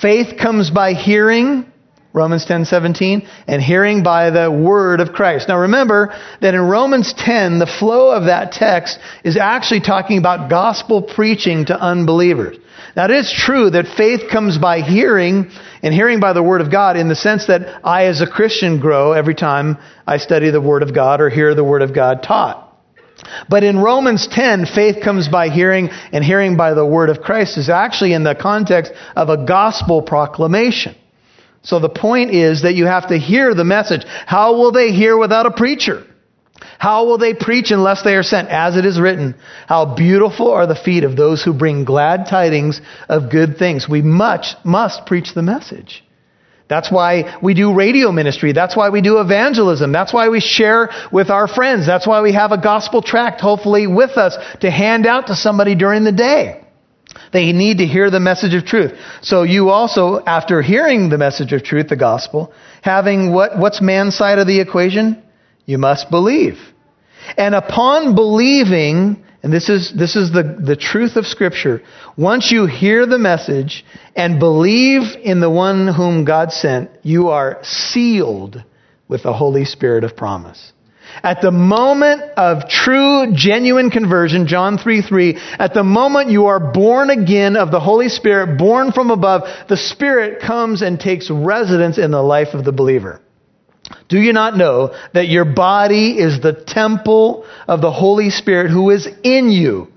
faith 0.02 0.38
comes 0.38 0.70
by 0.70 0.94
hearing, 0.94 1.66
Romans 2.14 2.46
10:17, 2.46 3.28
and 3.48 3.62
hearing 3.62 4.04
by 4.04 4.30
the 4.30 4.52
word 4.52 5.00
of 5.00 5.12
Christ. 5.12 5.48
Now 5.48 5.58
remember 5.58 6.14
that 6.42 6.54
in 6.54 6.62
Romans 6.62 7.14
10, 7.14 7.58
the 7.58 7.66
flow 7.66 8.12
of 8.12 8.26
that 8.26 8.52
text 8.52 9.00
is 9.24 9.36
actually 9.36 9.80
talking 9.80 10.20
about 10.20 10.50
gospel 10.50 11.02
preaching 11.02 11.66
to 11.66 11.80
unbelievers. 11.80 12.58
Now 12.96 13.06
it 13.06 13.12
is 13.12 13.32
true 13.32 13.72
that 13.72 13.88
faith 13.88 14.30
comes 14.30 14.60
by 14.60 14.82
hearing 14.82 15.50
and 15.82 15.94
hearing 15.94 16.20
by 16.20 16.34
the 16.34 16.44
word 16.44 16.62
of 16.62 16.72
God 16.72 16.98
in 16.98 17.08
the 17.08 17.16
sense 17.16 17.48
that 17.48 17.80
I 17.84 18.06
as 18.06 18.22
a 18.22 18.28
Christian 18.28 18.80
grow 18.80 19.14
every 19.14 19.36
time 19.36 19.78
I 20.06 20.18
study 20.18 20.52
the 20.52 20.62
word 20.62 20.84
of 20.84 20.94
God 20.94 21.20
or 21.20 21.30
hear 21.30 21.56
the 21.56 21.64
word 21.64 21.82
of 21.82 21.96
God 21.96 22.22
taught. 22.22 22.69
But 23.50 23.64
in 23.64 23.80
Romans 23.80 24.28
10, 24.28 24.66
faith 24.66 25.04
comes 25.04 25.28
by 25.28 25.50
hearing, 25.50 25.90
and 26.12 26.24
hearing 26.24 26.58
by 26.58 26.74
the 26.74 26.86
word 26.86 27.10
of 27.10 27.22
Christ 27.22 27.58
is 27.58 27.70
actually 27.70 28.14
in 28.14 28.24
the 28.24 28.36
context 28.36 28.92
of 29.16 29.30
a 29.30 29.46
gospel 29.46 30.02
proclamation. 30.02 30.96
So 31.64 31.80
the 31.80 31.90
point 31.90 32.32
is 32.32 32.62
that 32.64 32.76
you 32.76 32.86
have 32.86 33.10
to 33.10 33.18
hear 33.18 33.54
the 33.54 33.66
message. 33.66 34.04
How 34.06 34.56
will 34.56 34.72
they 34.72 34.92
hear 34.92 35.18
without 35.18 35.46
a 35.46 35.52
preacher? 35.52 36.06
How 36.78 37.06
will 37.06 37.18
they 37.18 37.34
preach 37.34 37.72
unless 37.72 38.04
they 38.04 38.16
are 38.16 38.24
sent? 38.24 38.50
As 38.50 38.78
it 38.78 38.86
is 38.86 39.00
written, 39.00 39.36
how 39.68 39.96
beautiful 39.96 40.52
are 40.52 40.68
the 40.68 40.76
feet 40.76 41.04
of 41.04 41.16
those 41.16 41.44
who 41.44 41.54
bring 41.54 41.84
glad 41.84 42.26
tidings 42.28 42.82
of 43.08 43.30
good 43.30 43.58
things. 43.58 43.88
We 43.90 44.02
much 44.02 44.56
must 44.64 45.06
preach 45.06 45.34
the 45.34 45.42
message. 45.42 46.04
That's 46.70 46.92
why 46.92 47.38
we 47.42 47.56
do 47.56 47.74
radio 47.74 48.12
ministry. 48.12 48.54
That's 48.54 48.78
why 48.78 48.90
we 48.90 49.02
do 49.02 49.20
evangelism. 49.20 49.92
That's 49.92 50.14
why 50.14 50.30
we 50.30 50.40
share 50.40 50.90
with 51.12 51.32
our 51.32 51.48
friends. 51.48 51.88
That's 51.88 52.06
why 52.06 52.22
we 52.22 52.32
have 52.34 52.52
a 52.52 52.62
gospel 52.62 53.02
tract, 53.02 53.42
hopefully, 53.42 53.88
with 53.88 54.12
us 54.12 54.38
to 54.62 54.70
hand 54.70 55.08
out 55.08 55.28
to 55.28 55.36
somebody 55.36 55.74
during 55.74 56.04
the 56.04 56.12
day. 56.12 56.64
They 57.34 57.54
need 57.54 57.80
to 57.80 57.88
hear 57.88 58.12
the 58.12 58.20
message 58.20 58.54
of 58.54 58.66
truth. 58.66 58.94
So 59.22 59.42
you 59.42 59.70
also, 59.70 60.24
after 60.24 60.62
hearing 60.62 61.10
the 61.10 61.18
message 61.18 61.54
of 61.54 61.64
truth, 61.64 61.90
the 61.90 61.96
gospel, 61.96 62.54
having 62.84 63.34
what, 63.34 63.58
what's 63.58 63.82
man's 63.82 64.16
side 64.16 64.38
of 64.38 64.46
the 64.46 64.60
equation? 64.60 65.24
You 65.66 65.80
must 65.80 66.12
believe. 66.12 66.60
And 67.36 67.56
upon 67.56 68.14
believing, 68.14 69.26
and 69.42 69.54
this 69.54 69.70
is, 69.70 69.94
this 69.96 70.16
is 70.16 70.32
the, 70.32 70.44
the 70.60 70.76
truth 70.76 71.16
of 71.16 71.26
Scripture. 71.26 71.82
Once 72.18 72.52
you 72.52 72.66
hear 72.66 73.06
the 73.06 73.20
message 73.20 73.86
and 74.16 74.38
believe 74.38 75.16
in 75.24 75.40
the 75.40 75.50
one 75.50 75.88
whom 75.88 76.26
God 76.26 76.52
sent, 76.52 76.92
you 77.04 77.30
are 77.30 77.60
sealed 77.64 78.62
with 79.08 79.24
the 79.24 79.34
Holy 79.34 79.64
Spirit 79.64 80.04
of 80.04 80.18
promise. 80.18 80.74
At 81.24 81.42
the 81.42 81.52
moment 81.52 82.22
of 82.38 82.70
true, 82.70 83.34
genuine 83.34 83.90
conversion, 83.90 84.46
John 84.46 84.78
3 84.78 85.02
3, 85.02 85.38
at 85.58 85.74
the 85.74 85.84
moment 85.84 86.30
you 86.30 86.48
are 86.48 86.72
born 86.72 87.10
again 87.10 87.56
of 87.56 87.72
the 87.72 87.80
Holy 87.80 88.10
Spirit, 88.10 88.58
born 88.58 88.92
from 88.92 89.10
above, 89.10 89.44
the 89.70 89.78
Spirit 89.78 90.42
comes 90.42 90.82
and 90.82 91.00
takes 91.00 91.30
residence 91.32 91.98
in 91.98 92.12
the 92.12 92.22
life 92.22 92.54
of 92.54 92.64
the 92.64 92.72
believer. 92.72 93.22
Do 94.08 94.20
you 94.20 94.34
not 94.34 94.58
know 94.58 94.96
that 95.14 95.28
your 95.28 95.46
body 95.46 96.18
is 96.18 96.42
the 96.42 96.54
temple 96.54 97.46
of 97.68 97.82
the 97.82 97.92
Holy 97.92 98.30
Spirit 98.30 98.72
who 98.72 98.90
is 98.90 99.08
in 99.24 99.50
you? 99.50 99.88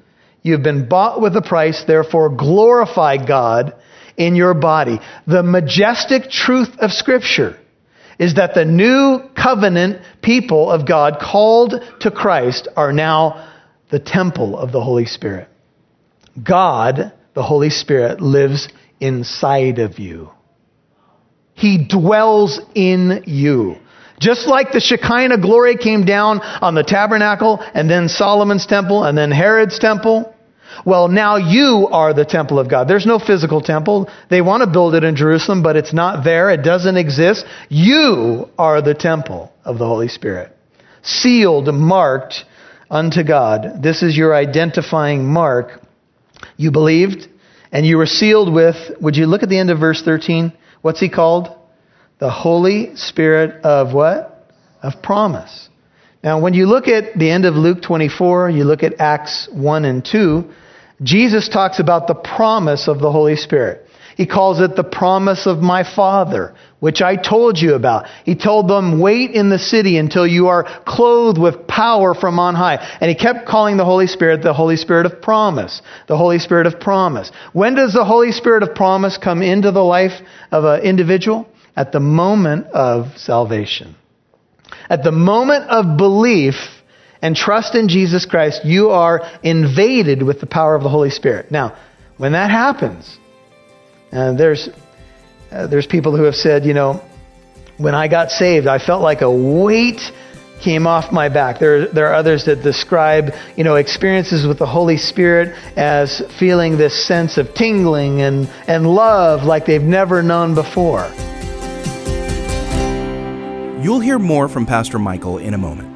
You've 0.42 0.62
been 0.62 0.88
bought 0.88 1.20
with 1.20 1.36
a 1.36 1.42
price, 1.42 1.84
therefore 1.86 2.28
glorify 2.30 3.24
God 3.24 3.74
in 4.16 4.34
your 4.34 4.54
body. 4.54 4.98
The 5.26 5.42
majestic 5.42 6.30
truth 6.30 6.78
of 6.78 6.92
Scripture 6.92 7.58
is 8.18 8.34
that 8.34 8.54
the 8.54 8.64
new 8.64 9.20
covenant 9.34 10.02
people 10.20 10.70
of 10.70 10.86
God 10.86 11.18
called 11.20 11.74
to 12.00 12.10
Christ 12.10 12.68
are 12.76 12.92
now 12.92 13.50
the 13.90 13.98
temple 13.98 14.56
of 14.56 14.72
the 14.72 14.82
Holy 14.82 15.06
Spirit. 15.06 15.48
God, 16.42 17.12
the 17.34 17.42
Holy 17.42 17.70
Spirit, 17.70 18.20
lives 18.20 18.68
inside 19.00 19.78
of 19.78 19.98
you. 19.98 20.30
He 21.62 21.78
dwells 21.78 22.60
in 22.74 23.22
you. 23.28 23.76
Just 24.18 24.48
like 24.48 24.72
the 24.72 24.80
Shekinah 24.80 25.38
glory 25.40 25.76
came 25.76 26.04
down 26.04 26.40
on 26.40 26.74
the 26.74 26.82
tabernacle 26.82 27.60
and 27.72 27.88
then 27.88 28.08
Solomon's 28.08 28.66
temple 28.66 29.04
and 29.04 29.16
then 29.16 29.30
Herod's 29.30 29.78
temple, 29.78 30.34
well, 30.84 31.06
now 31.06 31.36
you 31.36 31.86
are 31.92 32.14
the 32.14 32.24
temple 32.24 32.58
of 32.58 32.68
God. 32.68 32.88
There's 32.88 33.06
no 33.06 33.20
physical 33.20 33.60
temple. 33.60 34.10
They 34.28 34.40
want 34.40 34.64
to 34.64 34.68
build 34.68 34.96
it 34.96 35.04
in 35.04 35.14
Jerusalem, 35.14 35.62
but 35.62 35.76
it's 35.76 35.92
not 35.92 36.24
there. 36.24 36.50
It 36.50 36.64
doesn't 36.64 36.96
exist. 36.96 37.44
You 37.68 38.48
are 38.58 38.82
the 38.82 38.94
temple 38.94 39.52
of 39.64 39.78
the 39.78 39.86
Holy 39.86 40.08
Spirit. 40.08 40.50
Sealed, 41.04 41.72
marked 41.72 42.44
unto 42.90 43.22
God. 43.22 43.84
This 43.84 44.02
is 44.02 44.16
your 44.16 44.34
identifying 44.34 45.24
mark. 45.24 45.80
You 46.56 46.72
believed 46.72 47.28
and 47.70 47.86
you 47.86 47.98
were 47.98 48.06
sealed 48.06 48.52
with, 48.52 48.74
would 49.00 49.14
you 49.14 49.26
look 49.26 49.44
at 49.44 49.48
the 49.48 49.58
end 49.58 49.70
of 49.70 49.78
verse 49.78 50.02
13? 50.02 50.54
What's 50.82 51.00
he 51.00 51.08
called? 51.08 51.48
The 52.18 52.30
Holy 52.30 52.94
Spirit 52.96 53.64
of 53.64 53.94
what? 53.94 54.48
Of 54.82 55.02
promise. 55.02 55.68
Now, 56.22 56.40
when 56.40 56.54
you 56.54 56.66
look 56.66 56.86
at 56.86 57.18
the 57.18 57.30
end 57.30 57.44
of 57.44 57.54
Luke 57.54 57.82
24, 57.82 58.50
you 58.50 58.64
look 58.64 58.82
at 58.82 59.00
Acts 59.00 59.48
1 59.52 59.84
and 59.84 60.04
2, 60.04 60.44
Jesus 61.02 61.48
talks 61.48 61.80
about 61.80 62.06
the 62.06 62.14
promise 62.14 62.86
of 62.86 63.00
the 63.00 63.10
Holy 63.10 63.36
Spirit. 63.36 63.88
He 64.16 64.26
calls 64.26 64.60
it 64.60 64.76
the 64.76 64.84
promise 64.84 65.46
of 65.46 65.58
my 65.58 65.82
Father, 65.82 66.54
which 66.82 67.00
I 67.00 67.14
told 67.14 67.60
you 67.60 67.74
about. 67.74 68.08
He 68.24 68.34
told 68.34 68.66
them, 68.66 68.98
wait 68.98 69.30
in 69.30 69.50
the 69.50 69.58
city 69.60 69.98
until 69.98 70.26
you 70.26 70.48
are 70.48 70.64
clothed 70.84 71.38
with 71.38 71.68
power 71.68 72.12
from 72.12 72.40
on 72.40 72.56
high. 72.56 72.74
And 73.00 73.08
he 73.08 73.14
kept 73.14 73.46
calling 73.46 73.76
the 73.76 73.84
Holy 73.84 74.08
Spirit 74.08 74.42
the 74.42 74.52
Holy 74.52 74.76
Spirit 74.76 75.06
of 75.06 75.22
promise. 75.22 75.80
The 76.08 76.16
Holy 76.16 76.40
Spirit 76.40 76.66
of 76.66 76.80
promise. 76.80 77.30
When 77.52 77.76
does 77.76 77.92
the 77.92 78.04
Holy 78.04 78.32
Spirit 78.32 78.64
of 78.64 78.74
promise 78.74 79.16
come 79.16 79.42
into 79.42 79.70
the 79.70 79.84
life 79.84 80.20
of 80.50 80.64
an 80.64 80.80
individual? 80.82 81.48
At 81.76 81.92
the 81.92 82.00
moment 82.00 82.66
of 82.66 83.16
salvation. 83.16 83.94
At 84.90 85.04
the 85.04 85.12
moment 85.12 85.70
of 85.70 85.96
belief, 85.96 86.56
and 87.22 87.36
trust 87.36 87.76
in 87.76 87.86
Jesus 87.86 88.26
Christ, 88.26 88.64
you 88.64 88.90
are 88.90 89.20
invaded 89.44 90.24
with 90.24 90.40
the 90.40 90.46
power 90.46 90.74
of 90.74 90.82
the 90.82 90.88
Holy 90.88 91.10
Spirit. 91.10 91.52
Now, 91.52 91.78
when 92.16 92.32
that 92.32 92.50
happens, 92.50 93.16
uh, 94.10 94.32
there's, 94.32 94.68
uh, 95.52 95.66
there's 95.66 95.86
people 95.86 96.16
who 96.16 96.22
have 96.24 96.34
said, 96.34 96.64
you 96.64 96.74
know, 96.74 97.02
when 97.76 97.94
I 97.94 98.08
got 98.08 98.30
saved, 98.30 98.66
I 98.66 98.78
felt 98.78 99.02
like 99.02 99.20
a 99.20 99.30
weight 99.30 100.00
came 100.60 100.86
off 100.86 101.12
my 101.12 101.28
back. 101.28 101.58
There, 101.58 101.86
there 101.86 102.06
are 102.06 102.14
others 102.14 102.44
that 102.44 102.62
describe, 102.62 103.34
you 103.56 103.64
know, 103.64 103.74
experiences 103.74 104.46
with 104.46 104.58
the 104.58 104.66
Holy 104.66 104.96
Spirit 104.96 105.56
as 105.76 106.22
feeling 106.38 106.78
this 106.78 107.06
sense 107.06 107.36
of 107.36 107.52
tingling 107.54 108.22
and, 108.22 108.48
and 108.66 108.86
love 108.86 109.42
like 109.42 109.66
they've 109.66 109.82
never 109.82 110.22
known 110.22 110.54
before. 110.54 111.10
You'll 113.82 114.00
hear 114.00 114.18
more 114.18 114.48
from 114.48 114.64
Pastor 114.64 114.98
Michael 114.98 115.38
in 115.38 115.54
a 115.54 115.58
moment. 115.58 115.88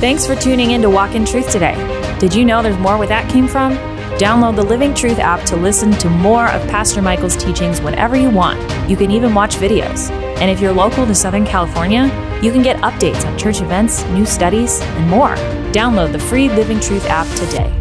Thanks 0.00 0.26
for 0.26 0.34
tuning 0.34 0.70
in 0.70 0.80
to 0.82 0.90
Walk 0.90 1.14
in 1.14 1.26
Truth 1.26 1.52
today. 1.52 1.76
Did 2.18 2.34
you 2.34 2.44
know 2.44 2.62
there's 2.62 2.78
more 2.78 2.96
where 2.96 3.08
that 3.08 3.30
came 3.30 3.46
from? 3.46 3.87
Download 4.16 4.56
the 4.56 4.64
Living 4.64 4.94
Truth 4.94 5.18
app 5.18 5.44
to 5.46 5.56
listen 5.56 5.92
to 5.92 6.08
more 6.08 6.48
of 6.48 6.66
Pastor 6.68 7.02
Michael's 7.02 7.36
teachings 7.36 7.80
whenever 7.80 8.16
you 8.16 8.30
want. 8.30 8.58
You 8.88 8.96
can 8.96 9.10
even 9.10 9.34
watch 9.34 9.56
videos. 9.56 10.10
And 10.40 10.50
if 10.50 10.60
you're 10.60 10.72
local 10.72 11.06
to 11.06 11.14
Southern 11.14 11.44
California, 11.44 12.04
you 12.42 12.50
can 12.50 12.62
get 12.62 12.76
updates 12.78 13.24
on 13.26 13.36
church 13.38 13.60
events, 13.60 14.04
new 14.06 14.24
studies, 14.24 14.80
and 14.80 15.08
more. 15.08 15.34
Download 15.72 16.12
the 16.12 16.18
free 16.18 16.48
Living 16.48 16.80
Truth 16.80 17.06
app 17.06 17.26
today. 17.36 17.74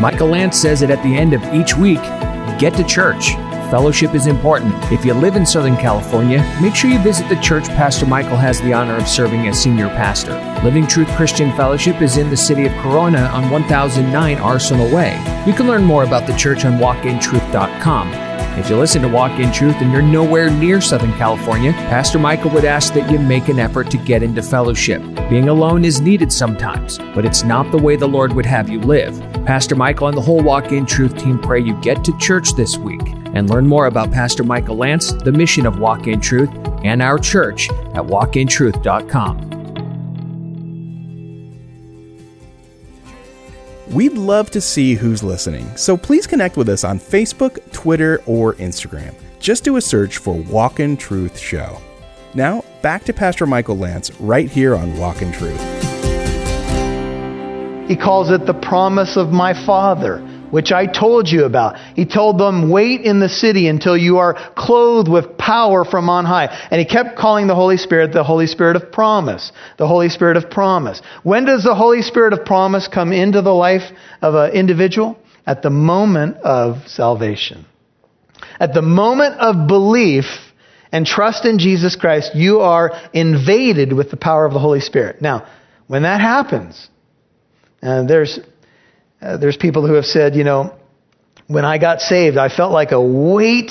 Michael 0.00 0.28
Lance 0.28 0.58
says 0.58 0.80
that 0.80 0.90
at 0.90 1.02
the 1.02 1.16
end 1.16 1.32
of 1.32 1.42
each 1.54 1.76
week, 1.76 2.02
get 2.58 2.74
to 2.74 2.84
church. 2.84 3.36
Fellowship 3.70 4.14
is 4.14 4.28
important. 4.28 4.72
If 4.92 5.04
you 5.04 5.12
live 5.12 5.34
in 5.34 5.44
Southern 5.44 5.76
California, 5.76 6.38
make 6.62 6.76
sure 6.76 6.88
you 6.88 7.00
visit 7.00 7.28
the 7.28 7.40
church 7.40 7.66
Pastor 7.66 8.06
Michael 8.06 8.36
has 8.36 8.60
the 8.60 8.72
honor 8.72 8.94
of 8.94 9.08
serving 9.08 9.48
as 9.48 9.60
senior 9.60 9.88
pastor. 9.88 10.34
Living 10.62 10.86
Truth 10.86 11.08
Christian 11.16 11.50
Fellowship 11.56 12.00
is 12.00 12.16
in 12.16 12.30
the 12.30 12.36
city 12.36 12.66
of 12.66 12.72
Corona 12.74 13.22
on 13.22 13.50
1009 13.50 14.38
Arsenal 14.38 14.94
Way. 14.94 15.16
You 15.48 15.52
can 15.52 15.66
learn 15.66 15.82
more 15.82 16.04
about 16.04 16.28
the 16.28 16.36
church 16.36 16.64
on 16.64 16.78
walkintruth.com. 16.78 18.12
If 18.56 18.70
you 18.70 18.76
listen 18.76 19.02
to 19.02 19.08
Walk 19.08 19.32
in 19.40 19.52
Truth 19.52 19.76
and 19.80 19.92
you're 19.92 20.00
nowhere 20.00 20.48
near 20.48 20.80
Southern 20.80 21.12
California, 21.14 21.72
Pastor 21.72 22.20
Michael 22.20 22.52
would 22.52 22.64
ask 22.64 22.94
that 22.94 23.10
you 23.10 23.18
make 23.18 23.48
an 23.48 23.58
effort 23.58 23.90
to 23.90 23.98
get 23.98 24.22
into 24.22 24.42
fellowship. 24.42 25.02
Being 25.28 25.48
alone 25.48 25.84
is 25.84 26.00
needed 26.00 26.32
sometimes, 26.32 26.98
but 27.16 27.24
it's 27.24 27.42
not 27.42 27.72
the 27.72 27.78
way 27.78 27.96
the 27.96 28.06
Lord 28.06 28.32
would 28.32 28.46
have 28.46 28.68
you 28.68 28.80
live. 28.80 29.20
Pastor 29.44 29.74
Michael 29.74 30.06
and 30.06 30.16
the 30.16 30.22
whole 30.22 30.40
Walk 30.40 30.70
in 30.70 30.86
Truth 30.86 31.18
team 31.18 31.40
pray 31.40 31.60
you 31.60 31.74
get 31.80 32.04
to 32.04 32.16
church 32.18 32.52
this 32.52 32.78
week 32.78 33.15
and 33.36 33.50
learn 33.50 33.66
more 33.66 33.86
about 33.86 34.10
Pastor 34.10 34.42
Michael 34.42 34.76
Lance, 34.76 35.12
the 35.12 35.30
mission 35.30 35.66
of 35.66 35.78
Walk 35.78 36.06
in 36.06 36.22
Truth, 36.22 36.48
and 36.84 37.02
our 37.02 37.18
church 37.18 37.68
at 37.70 38.02
walkintruth.com. 38.02 39.50
We'd 43.92 44.14
love 44.14 44.50
to 44.52 44.60
see 44.60 44.94
who's 44.94 45.22
listening, 45.22 45.76
so 45.76 45.98
please 45.98 46.26
connect 46.26 46.56
with 46.56 46.70
us 46.70 46.82
on 46.82 46.98
Facebook, 46.98 47.60
Twitter, 47.72 48.22
or 48.24 48.54
Instagram. 48.54 49.14
Just 49.38 49.64
do 49.64 49.76
a 49.76 49.82
search 49.82 50.16
for 50.16 50.34
Walk 50.34 50.80
in 50.80 50.96
Truth 50.96 51.38
Show. 51.38 51.78
Now, 52.32 52.64
back 52.80 53.04
to 53.04 53.12
Pastor 53.12 53.46
Michael 53.46 53.76
Lance 53.76 54.10
right 54.18 54.50
here 54.50 54.74
on 54.74 54.96
Walk 54.96 55.20
in 55.20 55.30
Truth. 55.30 55.60
He 57.86 57.96
calls 57.96 58.30
it 58.30 58.46
the 58.46 58.58
promise 58.62 59.16
of 59.16 59.30
my 59.30 59.52
Father 59.66 60.26
which 60.50 60.72
I 60.72 60.86
told 60.86 61.28
you 61.28 61.44
about. 61.44 61.78
He 61.94 62.04
told 62.04 62.38
them, 62.38 62.70
wait 62.70 63.02
in 63.02 63.20
the 63.20 63.28
city 63.28 63.68
until 63.68 63.96
you 63.96 64.18
are 64.18 64.34
clothed 64.56 65.08
with 65.08 65.36
power 65.36 65.84
from 65.84 66.08
on 66.08 66.24
high. 66.24 66.46
And 66.70 66.78
he 66.78 66.84
kept 66.84 67.16
calling 67.16 67.46
the 67.46 67.54
Holy 67.54 67.76
Spirit 67.76 68.12
the 68.12 68.24
Holy 68.24 68.46
Spirit 68.46 68.76
of 68.76 68.92
promise. 68.92 69.52
The 69.78 69.86
Holy 69.86 70.08
Spirit 70.08 70.36
of 70.36 70.50
promise. 70.50 71.00
When 71.22 71.44
does 71.44 71.64
the 71.64 71.74
Holy 71.74 72.02
Spirit 72.02 72.32
of 72.32 72.44
promise 72.44 72.88
come 72.88 73.12
into 73.12 73.42
the 73.42 73.54
life 73.54 73.90
of 74.22 74.34
an 74.34 74.52
individual? 74.52 75.18
At 75.46 75.62
the 75.62 75.70
moment 75.70 76.38
of 76.38 76.88
salvation. 76.88 77.66
At 78.58 78.74
the 78.74 78.82
moment 78.82 79.36
of 79.36 79.68
belief 79.68 80.24
and 80.92 81.06
trust 81.06 81.44
in 81.44 81.58
Jesus 81.58 81.94
Christ, 81.96 82.34
you 82.34 82.60
are 82.60 82.92
invaded 83.12 83.92
with 83.92 84.10
the 84.10 84.16
power 84.16 84.44
of 84.44 84.52
the 84.52 84.58
Holy 84.58 84.80
Spirit. 84.80 85.20
Now, 85.20 85.46
when 85.86 86.02
that 86.02 86.20
happens, 86.20 86.88
uh, 87.82 88.04
there's 88.04 88.40
uh, 89.20 89.36
there's 89.36 89.56
people 89.56 89.86
who 89.86 89.94
have 89.94 90.04
said, 90.04 90.34
you 90.34 90.44
know, 90.44 90.74
when 91.46 91.64
I 91.64 91.78
got 91.78 92.00
saved, 92.00 92.36
I 92.36 92.48
felt 92.48 92.72
like 92.72 92.92
a 92.92 93.00
weight 93.00 93.70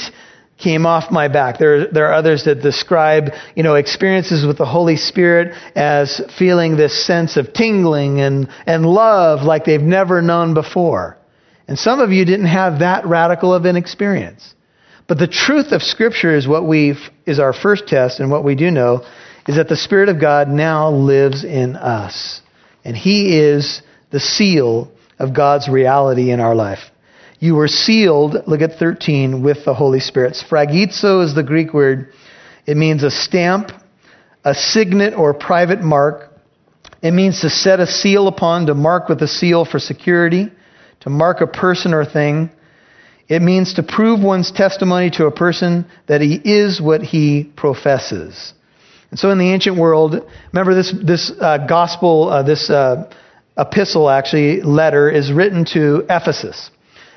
came 0.57 0.85
off 0.85 1.11
my 1.11 1.27
back. 1.27 1.59
There, 1.59 1.91
there 1.91 2.07
are 2.07 2.13
others 2.13 2.45
that 2.45 2.61
describe, 2.61 3.31
you 3.55 3.63
know, 3.63 3.75
experiences 3.75 4.45
with 4.45 4.57
the 4.57 4.65
Holy 4.65 4.95
Spirit 4.95 5.53
as 5.75 6.21
feeling 6.39 6.77
this 6.77 7.05
sense 7.05 7.35
of 7.35 7.53
tingling 7.53 8.21
and, 8.21 8.47
and 8.65 8.85
love 8.85 9.41
like 9.41 9.65
they've 9.65 9.81
never 9.81 10.21
known 10.21 10.53
before. 10.53 11.17
And 11.67 11.77
some 11.77 11.99
of 11.99 12.11
you 12.11 12.23
didn't 12.25 12.47
have 12.47 12.79
that 12.79 13.05
radical 13.05 13.53
of 13.53 13.65
an 13.65 13.75
experience. 13.75 14.53
But 15.07 15.19
the 15.19 15.27
truth 15.27 15.71
of 15.71 15.83
Scripture 15.83 16.35
is 16.35 16.47
what 16.47 16.65
we 16.67 16.95
is 17.25 17.39
our 17.39 17.53
first 17.53 17.87
test, 17.87 18.19
and 18.19 18.31
what 18.31 18.43
we 18.43 18.55
do 18.55 18.71
know 18.71 19.05
is 19.47 19.57
that 19.57 19.69
the 19.69 19.75
Spirit 19.75 20.09
of 20.09 20.19
God 20.19 20.47
now 20.47 20.89
lives 20.89 21.43
in 21.43 21.75
us, 21.75 22.41
and 22.83 22.97
He 22.97 23.37
is 23.37 23.83
the 24.11 24.19
seal 24.19 24.91
of 25.19 25.33
God's 25.33 25.67
reality 25.69 26.31
in 26.31 26.39
our 26.39 26.55
life. 26.55 26.79
You 27.39 27.55
were 27.55 27.67
sealed, 27.67 28.37
look 28.47 28.61
at 28.61 28.79
13, 28.79 29.43
with 29.43 29.65
the 29.65 29.73
Holy 29.73 29.99
Spirit. 29.99 30.33
Sphragizo 30.33 31.23
is 31.23 31.35
the 31.35 31.43
Greek 31.43 31.73
word. 31.73 32.13
It 32.65 32.77
means 32.77 33.03
a 33.03 33.11
stamp, 33.11 33.71
a 34.43 34.53
signet 34.53 35.13
or 35.13 35.33
private 35.33 35.81
mark. 35.81 36.31
It 37.01 37.11
means 37.11 37.41
to 37.41 37.49
set 37.49 37.79
a 37.79 37.87
seal 37.87 38.27
upon, 38.27 38.67
to 38.67 38.73
mark 38.73 39.09
with 39.09 39.21
a 39.21 39.27
seal 39.27 39.65
for 39.65 39.79
security, 39.79 40.51
to 41.01 41.09
mark 41.09 41.41
a 41.41 41.47
person 41.47 41.93
or 41.93 42.05
thing. 42.05 42.49
It 43.27 43.41
means 43.41 43.73
to 43.75 43.83
prove 43.83 44.21
one's 44.21 44.51
testimony 44.51 45.09
to 45.11 45.25
a 45.25 45.31
person 45.31 45.85
that 46.07 46.21
he 46.21 46.35
is 46.35 46.79
what 46.79 47.01
he 47.01 47.51
professes. 47.55 48.53
And 49.11 49.19
so 49.19 49.29
in 49.31 49.37
the 49.37 49.51
ancient 49.51 49.77
world, 49.77 50.15
remember 50.51 50.73
this, 50.73 50.93
this 51.03 51.31
uh, 51.39 51.65
gospel, 51.67 52.29
uh, 52.29 52.43
this 52.43 52.69
uh, 52.69 53.11
epistle, 53.57 54.09
actually, 54.09 54.61
letter, 54.61 55.09
is 55.09 55.31
written 55.31 55.65
to 55.65 56.05
Ephesus. 56.09 56.69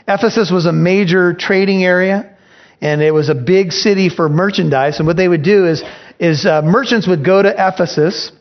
Ephesus 0.06 0.50
was 0.50 0.66
a 0.66 0.72
major 0.72 1.34
trading 1.34 1.84
area, 1.84 2.36
and 2.80 3.02
it 3.02 3.12
was 3.12 3.28
a 3.28 3.34
big 3.34 3.72
city 3.72 4.08
for 4.08 4.28
merchandise. 4.28 4.98
And 4.98 5.06
what 5.06 5.16
they 5.16 5.28
would 5.28 5.42
do 5.42 5.66
is, 5.66 5.82
is 6.18 6.46
uh, 6.46 6.62
merchants 6.62 7.06
would 7.06 7.24
go 7.24 7.42
to 7.42 7.50
Ephesus 7.50 8.32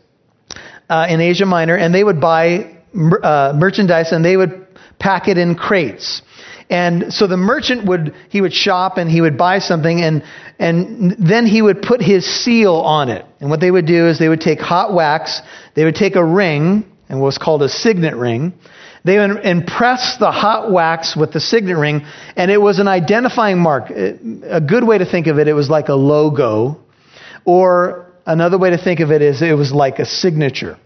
uh, 0.89 1.07
in 1.09 1.19
Asia 1.19 1.45
Minor, 1.45 1.75
and 1.75 1.93
they 1.93 2.03
would 2.03 2.21
buy 2.21 2.77
uh, 3.23 3.53
merchandise, 3.55 4.11
and 4.11 4.23
they 4.23 4.37
would 4.37 4.67
pack 4.99 5.27
it 5.27 5.37
in 5.37 5.55
crates. 5.55 6.21
And 6.69 7.13
so 7.13 7.27
the 7.27 7.37
merchant 7.37 7.85
would 7.85 8.13
he 8.29 8.41
would 8.41 8.53
shop 8.53 8.97
and 8.97 9.09
he 9.09 9.21
would 9.21 9.37
buy 9.37 9.59
something 9.59 10.01
and 10.01 10.21
and 10.59 11.15
then 11.17 11.45
he 11.45 11.61
would 11.61 11.81
put 11.81 12.01
his 12.01 12.25
seal 12.25 12.73
on 12.73 13.07
it. 13.07 13.25
And 13.39 13.49
what 13.49 13.61
they 13.61 13.71
would 13.71 13.85
do 13.85 14.07
is 14.07 14.19
they 14.19 14.27
would 14.27 14.41
take 14.41 14.59
hot 14.59 14.93
wax, 14.93 15.41
they 15.75 15.85
would 15.85 15.95
take 15.95 16.17
a 16.17 16.25
ring 16.25 16.83
and 17.09 17.21
what's 17.21 17.37
called 17.37 17.63
a 17.63 17.69
signet 17.69 18.15
ring. 18.15 18.53
They 19.03 19.17
would 19.17 19.45
impress 19.45 20.17
the 20.19 20.31
hot 20.31 20.71
wax 20.71 21.15
with 21.15 21.31
the 21.31 21.39
signet 21.39 21.77
ring, 21.77 22.05
and 22.35 22.51
it 22.51 22.59
was 22.59 22.79
an 22.79 22.87
identifying 22.87 23.59
mark. 23.59 23.89
A 23.89 24.59
good 24.59 24.85
way 24.85 24.97
to 24.97 25.05
think 25.05 25.27
of 25.27 25.39
it, 25.39 25.47
it 25.47 25.53
was 25.53 25.69
like 25.69 25.87
a 25.87 25.95
logo, 25.95 26.79
or 27.45 28.11
another 28.25 28.57
way 28.57 28.71
to 28.71 28.77
think 28.77 28.99
of 28.99 29.11
it 29.11 29.21
is 29.21 29.41
it 29.41 29.57
was 29.57 29.71
like 29.71 29.99
a 29.99 30.05
signature. 30.05 30.77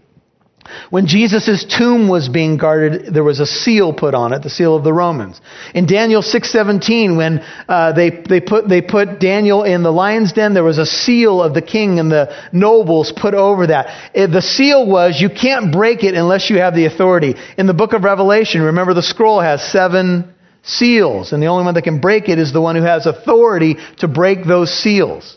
When 0.90 1.06
Jesus' 1.06 1.64
tomb 1.64 2.08
was 2.08 2.28
being 2.28 2.56
guarded, 2.56 3.12
there 3.12 3.24
was 3.24 3.40
a 3.40 3.46
seal 3.46 3.92
put 3.92 4.14
on 4.14 4.32
it, 4.32 4.42
the 4.42 4.50
seal 4.50 4.76
of 4.76 4.84
the 4.84 4.92
Romans. 4.92 5.40
In 5.74 5.86
Daniel 5.86 6.22
6.17, 6.22 7.16
when 7.16 7.40
uh, 7.68 7.92
they, 7.92 8.10
they, 8.10 8.40
put, 8.40 8.68
they 8.68 8.80
put 8.80 9.18
Daniel 9.18 9.64
in 9.64 9.82
the 9.82 9.90
lion's 9.90 10.32
den, 10.32 10.54
there 10.54 10.62
was 10.62 10.78
a 10.78 10.86
seal 10.86 11.42
of 11.42 11.54
the 11.54 11.62
king 11.62 11.98
and 11.98 12.10
the 12.12 12.34
nobles 12.52 13.12
put 13.14 13.34
over 13.34 13.66
that. 13.66 13.86
Uh, 14.14 14.26
the 14.28 14.42
seal 14.42 14.86
was, 14.86 15.20
you 15.20 15.30
can't 15.30 15.72
break 15.72 16.04
it 16.04 16.14
unless 16.14 16.48
you 16.48 16.58
have 16.58 16.74
the 16.74 16.86
authority. 16.86 17.34
In 17.58 17.66
the 17.66 17.74
book 17.74 17.92
of 17.92 18.04
Revelation, 18.04 18.62
remember 18.62 18.94
the 18.94 19.02
scroll 19.02 19.40
has 19.40 19.62
seven 19.72 20.32
seals, 20.62 21.32
and 21.32 21.42
the 21.42 21.46
only 21.46 21.64
one 21.64 21.74
that 21.74 21.82
can 21.82 22.00
break 22.00 22.28
it 22.28 22.38
is 22.38 22.52
the 22.52 22.60
one 22.60 22.76
who 22.76 22.82
has 22.82 23.06
authority 23.06 23.76
to 23.98 24.08
break 24.08 24.44
those 24.44 24.72
seals. 24.72 25.36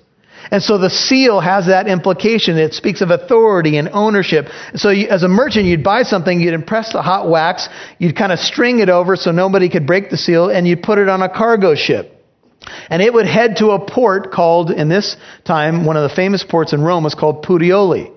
And 0.51 0.61
so 0.61 0.77
the 0.77 0.89
seal 0.89 1.39
has 1.39 1.67
that 1.67 1.87
implication. 1.87 2.57
It 2.57 2.73
speaks 2.73 3.01
of 3.01 3.09
authority 3.09 3.77
and 3.77 3.89
ownership. 3.91 4.47
So 4.75 4.89
you, 4.89 5.07
as 5.07 5.23
a 5.23 5.27
merchant, 5.27 5.65
you'd 5.65 5.83
buy 5.83 6.03
something, 6.03 6.39
you'd 6.39 6.53
impress 6.53 6.93
the 6.93 7.01
hot 7.01 7.29
wax, 7.29 7.67
you'd 7.99 8.15
kind 8.15 8.31
of 8.31 8.39
string 8.39 8.79
it 8.79 8.89
over 8.89 9.15
so 9.15 9.31
nobody 9.31 9.69
could 9.69 9.87
break 9.87 10.09
the 10.09 10.17
seal, 10.17 10.49
and 10.49 10.67
you'd 10.67 10.83
put 10.83 10.97
it 10.97 11.09
on 11.09 11.21
a 11.21 11.29
cargo 11.29 11.75
ship. 11.75 12.11
And 12.89 13.01
it 13.01 13.13
would 13.13 13.25
head 13.25 13.57
to 13.57 13.71
a 13.71 13.85
port 13.85 14.31
called, 14.31 14.71
in 14.71 14.89
this 14.89 15.17
time, 15.43 15.85
one 15.85 15.97
of 15.97 16.09
the 16.09 16.15
famous 16.15 16.43
ports 16.43 16.73
in 16.73 16.81
Rome 16.81 17.03
was 17.03 17.15
called 17.15 17.43
Puteoli. 17.43 18.11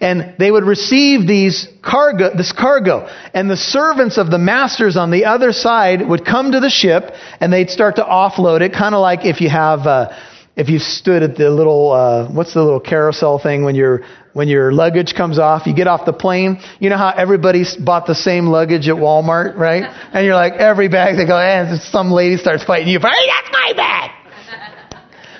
And 0.00 0.36
they 0.38 0.50
would 0.50 0.64
receive 0.64 1.26
these 1.26 1.68
cargo, 1.82 2.34
this 2.34 2.52
cargo. 2.52 3.08
And 3.34 3.50
the 3.50 3.56
servants 3.56 4.18
of 4.18 4.30
the 4.30 4.38
masters 4.38 4.96
on 4.96 5.10
the 5.10 5.26
other 5.26 5.52
side 5.52 6.06
would 6.06 6.24
come 6.24 6.52
to 6.52 6.60
the 6.60 6.70
ship 6.70 7.12
and 7.40 7.52
they'd 7.52 7.68
start 7.68 7.96
to 7.96 8.02
offload 8.02 8.62
it, 8.62 8.72
kind 8.72 8.94
of 8.94 9.00
like 9.00 9.26
if 9.26 9.40
you 9.40 9.50
have, 9.50 9.80
uh, 9.80 10.16
if 10.60 10.68
you 10.68 10.78
stood 10.78 11.22
at 11.22 11.36
the 11.36 11.48
little 11.48 11.90
uh, 11.90 12.30
what's 12.30 12.52
the 12.52 12.62
little 12.62 12.80
carousel 12.80 13.38
thing 13.38 13.64
when 13.64 13.74
your 13.74 14.02
when 14.34 14.46
your 14.46 14.72
luggage 14.72 15.14
comes 15.14 15.38
off? 15.38 15.66
You 15.66 15.74
get 15.74 15.86
off 15.86 16.04
the 16.04 16.12
plane. 16.12 16.60
You 16.78 16.90
know 16.90 16.98
how 16.98 17.08
everybody's 17.16 17.74
bought 17.76 18.06
the 18.06 18.14
same 18.14 18.46
luggage 18.46 18.86
at 18.86 18.96
walmart 18.96 19.56
right? 19.56 19.84
And 20.12 20.26
you're 20.26 20.34
like 20.34 20.52
every 20.54 20.88
bag 20.88 21.16
they 21.16 21.26
go 21.26 21.38
and 21.38 21.68
eh, 21.70 21.78
some 21.90 22.10
lady 22.10 22.36
starts 22.36 22.62
fighting 22.62 22.88
you 22.88 23.00
for 23.00 23.08
hey 23.08 23.26
that's 23.26 23.50
my 23.52 23.72
bag. 23.74 24.10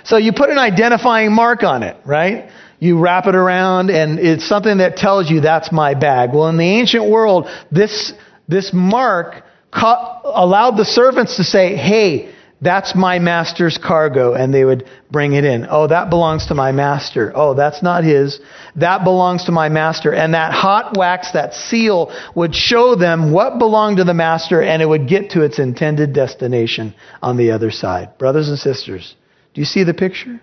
So 0.05 0.17
you 0.17 0.33
put 0.33 0.49
an 0.51 0.59
identifying 0.59 1.33
mark 1.33 1.63
on 1.65 1.83
it 1.83 1.99
right? 2.07 2.51
You 2.79 2.99
wrap 2.99 3.27
it 3.27 3.35
around 3.35 3.91
and 3.91 4.19
it's 4.19 4.49
something 4.49 4.79
that 4.79 4.97
tells 4.97 5.31
you 5.31 5.43
that's 5.43 5.71
my 5.71 5.93
bag. 5.93 6.31
Well 6.33 6.49
in 6.49 6.57
the 6.57 6.65
ancient 6.81 7.11
world 7.11 7.47
this 7.71 8.15
this 8.49 8.73
mark 8.73 9.45
allowed 9.73 10.79
the 10.79 10.87
servants 10.87 11.37
to 11.37 11.45
say 11.45 11.77
hey 11.77 12.35
that's 12.63 12.95
my 12.95 13.19
master's 13.19 13.79
cargo, 13.79 14.35
and 14.35 14.53
they 14.53 14.65
would 14.65 14.87
bring 15.11 15.33
it 15.33 15.45
in. 15.45 15.67
Oh, 15.69 15.87
that 15.87 16.11
belongs 16.11 16.47
to 16.47 16.55
my 16.55 16.73
master. 16.73 17.33
Oh, 17.35 17.55
that's 17.55 17.83
not 17.83 18.05
his. 18.05 18.39
That 18.77 19.03
belongs 19.03 19.45
to 19.45 19.53
my 19.53 19.71
master. 19.71 20.13
And 20.13 20.35
that 20.35 20.53
hot 20.53 20.97
wax, 20.97 21.33
that 21.33 21.55
seal, 21.55 22.15
would 22.35 22.55
show 22.55 22.97
them 22.97 23.33
what 23.33 23.59
belonged 23.59 23.97
to 23.97 24.05
the 24.05 24.15
master, 24.15 24.63
and 24.63 24.83
it 24.83 24.87
would 24.87 25.09
get 25.09 25.31
to 25.31 25.43
its 25.43 25.59
intended 25.59 26.13
destination 26.13 26.95
on 27.23 27.39
the 27.39 27.53
other 27.53 27.71
side. 27.71 28.19
Brothers 28.19 28.51
and 28.51 28.59
sisters, 28.59 29.15
do 29.55 29.63
you 29.63 29.67
see 29.67 29.85
the 29.85 29.95
picture? 29.95 30.41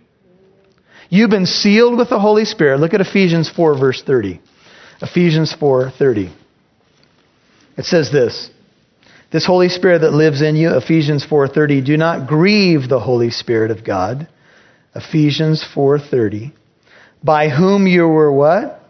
You've 1.09 1.29
been 1.29 1.45
sealed 1.45 1.97
with 1.97 2.09
the 2.09 2.19
Holy 2.19 2.45
Spirit. 2.45 2.79
Look 2.79 2.95
at 2.95 3.01
Ephesians 3.01 3.49
4, 3.49 3.77
verse 3.77 4.01
30. 4.01 4.41
Ephesians 5.01 5.53
4, 5.53 5.91
30. 5.91 6.33
It 7.77 7.85
says 7.85 8.11
this. 8.11 8.49
This 9.37 9.45
Holy 9.45 9.69
Spirit 9.69 9.99
that 9.99 10.13
lives 10.13 10.41
in 10.41 10.55
you, 10.55 10.75
Ephesians 10.75 11.23
4:30, 11.23 11.85
do 11.85 11.95
not 11.95 12.25
grieve 12.25 12.89
the 12.89 12.99
Holy 12.99 13.29
Spirit 13.29 13.69
of 13.69 13.83
God. 13.83 14.25
Ephesians 14.95 15.63
4:30, 15.75 16.53
by 17.23 17.47
whom 17.49 17.85
you 17.85 18.07
were 18.07 18.31
what? 18.31 18.81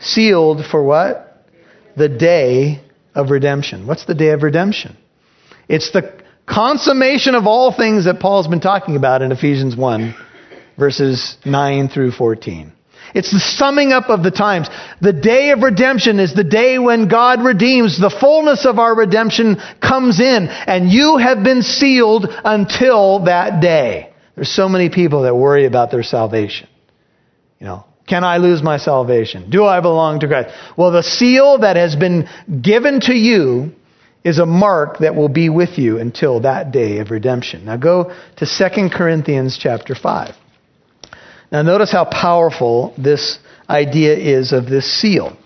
Sealed 0.00 0.66
for 0.66 0.82
what? 0.82 1.46
The 1.94 2.08
day 2.08 2.80
of 3.14 3.30
redemption. 3.30 3.86
What's 3.86 4.04
the 4.04 4.16
day 4.16 4.30
of 4.30 4.42
redemption? 4.42 4.96
It's 5.68 5.92
the 5.92 6.10
consummation 6.46 7.36
of 7.36 7.46
all 7.46 7.70
things 7.70 8.06
that 8.06 8.18
Paul's 8.18 8.48
been 8.48 8.58
talking 8.58 8.96
about 8.96 9.22
in 9.22 9.30
Ephesians 9.30 9.76
1 9.76 10.16
verses 10.76 11.36
9 11.44 11.86
through 11.86 12.10
14. 12.10 12.72
It's 13.14 13.30
the 13.30 13.40
summing 13.40 13.92
up 13.92 14.08
of 14.08 14.22
the 14.22 14.30
times. 14.30 14.68
The 15.00 15.12
day 15.12 15.50
of 15.50 15.62
redemption 15.62 16.18
is 16.18 16.34
the 16.34 16.44
day 16.44 16.78
when 16.78 17.08
God 17.08 17.42
redeems. 17.42 18.00
The 18.00 18.10
fullness 18.10 18.64
of 18.64 18.78
our 18.78 18.94
redemption 18.94 19.56
comes 19.80 20.20
in, 20.20 20.48
and 20.48 20.90
you 20.90 21.18
have 21.18 21.44
been 21.44 21.62
sealed 21.62 22.26
until 22.44 23.24
that 23.24 23.60
day. 23.60 24.12
There's 24.34 24.50
so 24.50 24.68
many 24.68 24.88
people 24.88 25.22
that 25.22 25.36
worry 25.36 25.66
about 25.66 25.90
their 25.90 26.02
salvation. 26.02 26.68
You 27.58 27.66
know, 27.66 27.84
can 28.06 28.24
I 28.24 28.38
lose 28.38 28.62
my 28.62 28.78
salvation? 28.78 29.50
Do 29.50 29.64
I 29.64 29.80
belong 29.80 30.20
to 30.20 30.28
Christ? 30.28 30.54
Well, 30.76 30.90
the 30.90 31.02
seal 31.02 31.58
that 31.58 31.76
has 31.76 31.94
been 31.94 32.28
given 32.62 33.00
to 33.02 33.14
you 33.14 33.72
is 34.24 34.38
a 34.38 34.46
mark 34.46 34.98
that 34.98 35.14
will 35.14 35.28
be 35.28 35.48
with 35.48 35.78
you 35.78 35.98
until 35.98 36.40
that 36.40 36.72
day 36.72 36.98
of 36.98 37.10
redemption. 37.10 37.64
Now 37.64 37.76
go 37.76 38.14
to 38.36 38.46
2 38.46 38.88
Corinthians 38.90 39.58
chapter 39.60 39.94
5. 39.94 40.34
Now, 41.52 41.60
notice 41.60 41.92
how 41.92 42.06
powerful 42.06 42.94
this 42.96 43.38
idea 43.68 44.16
is 44.16 44.52
of 44.52 44.64
this 44.64 44.90
seal. 44.90 45.36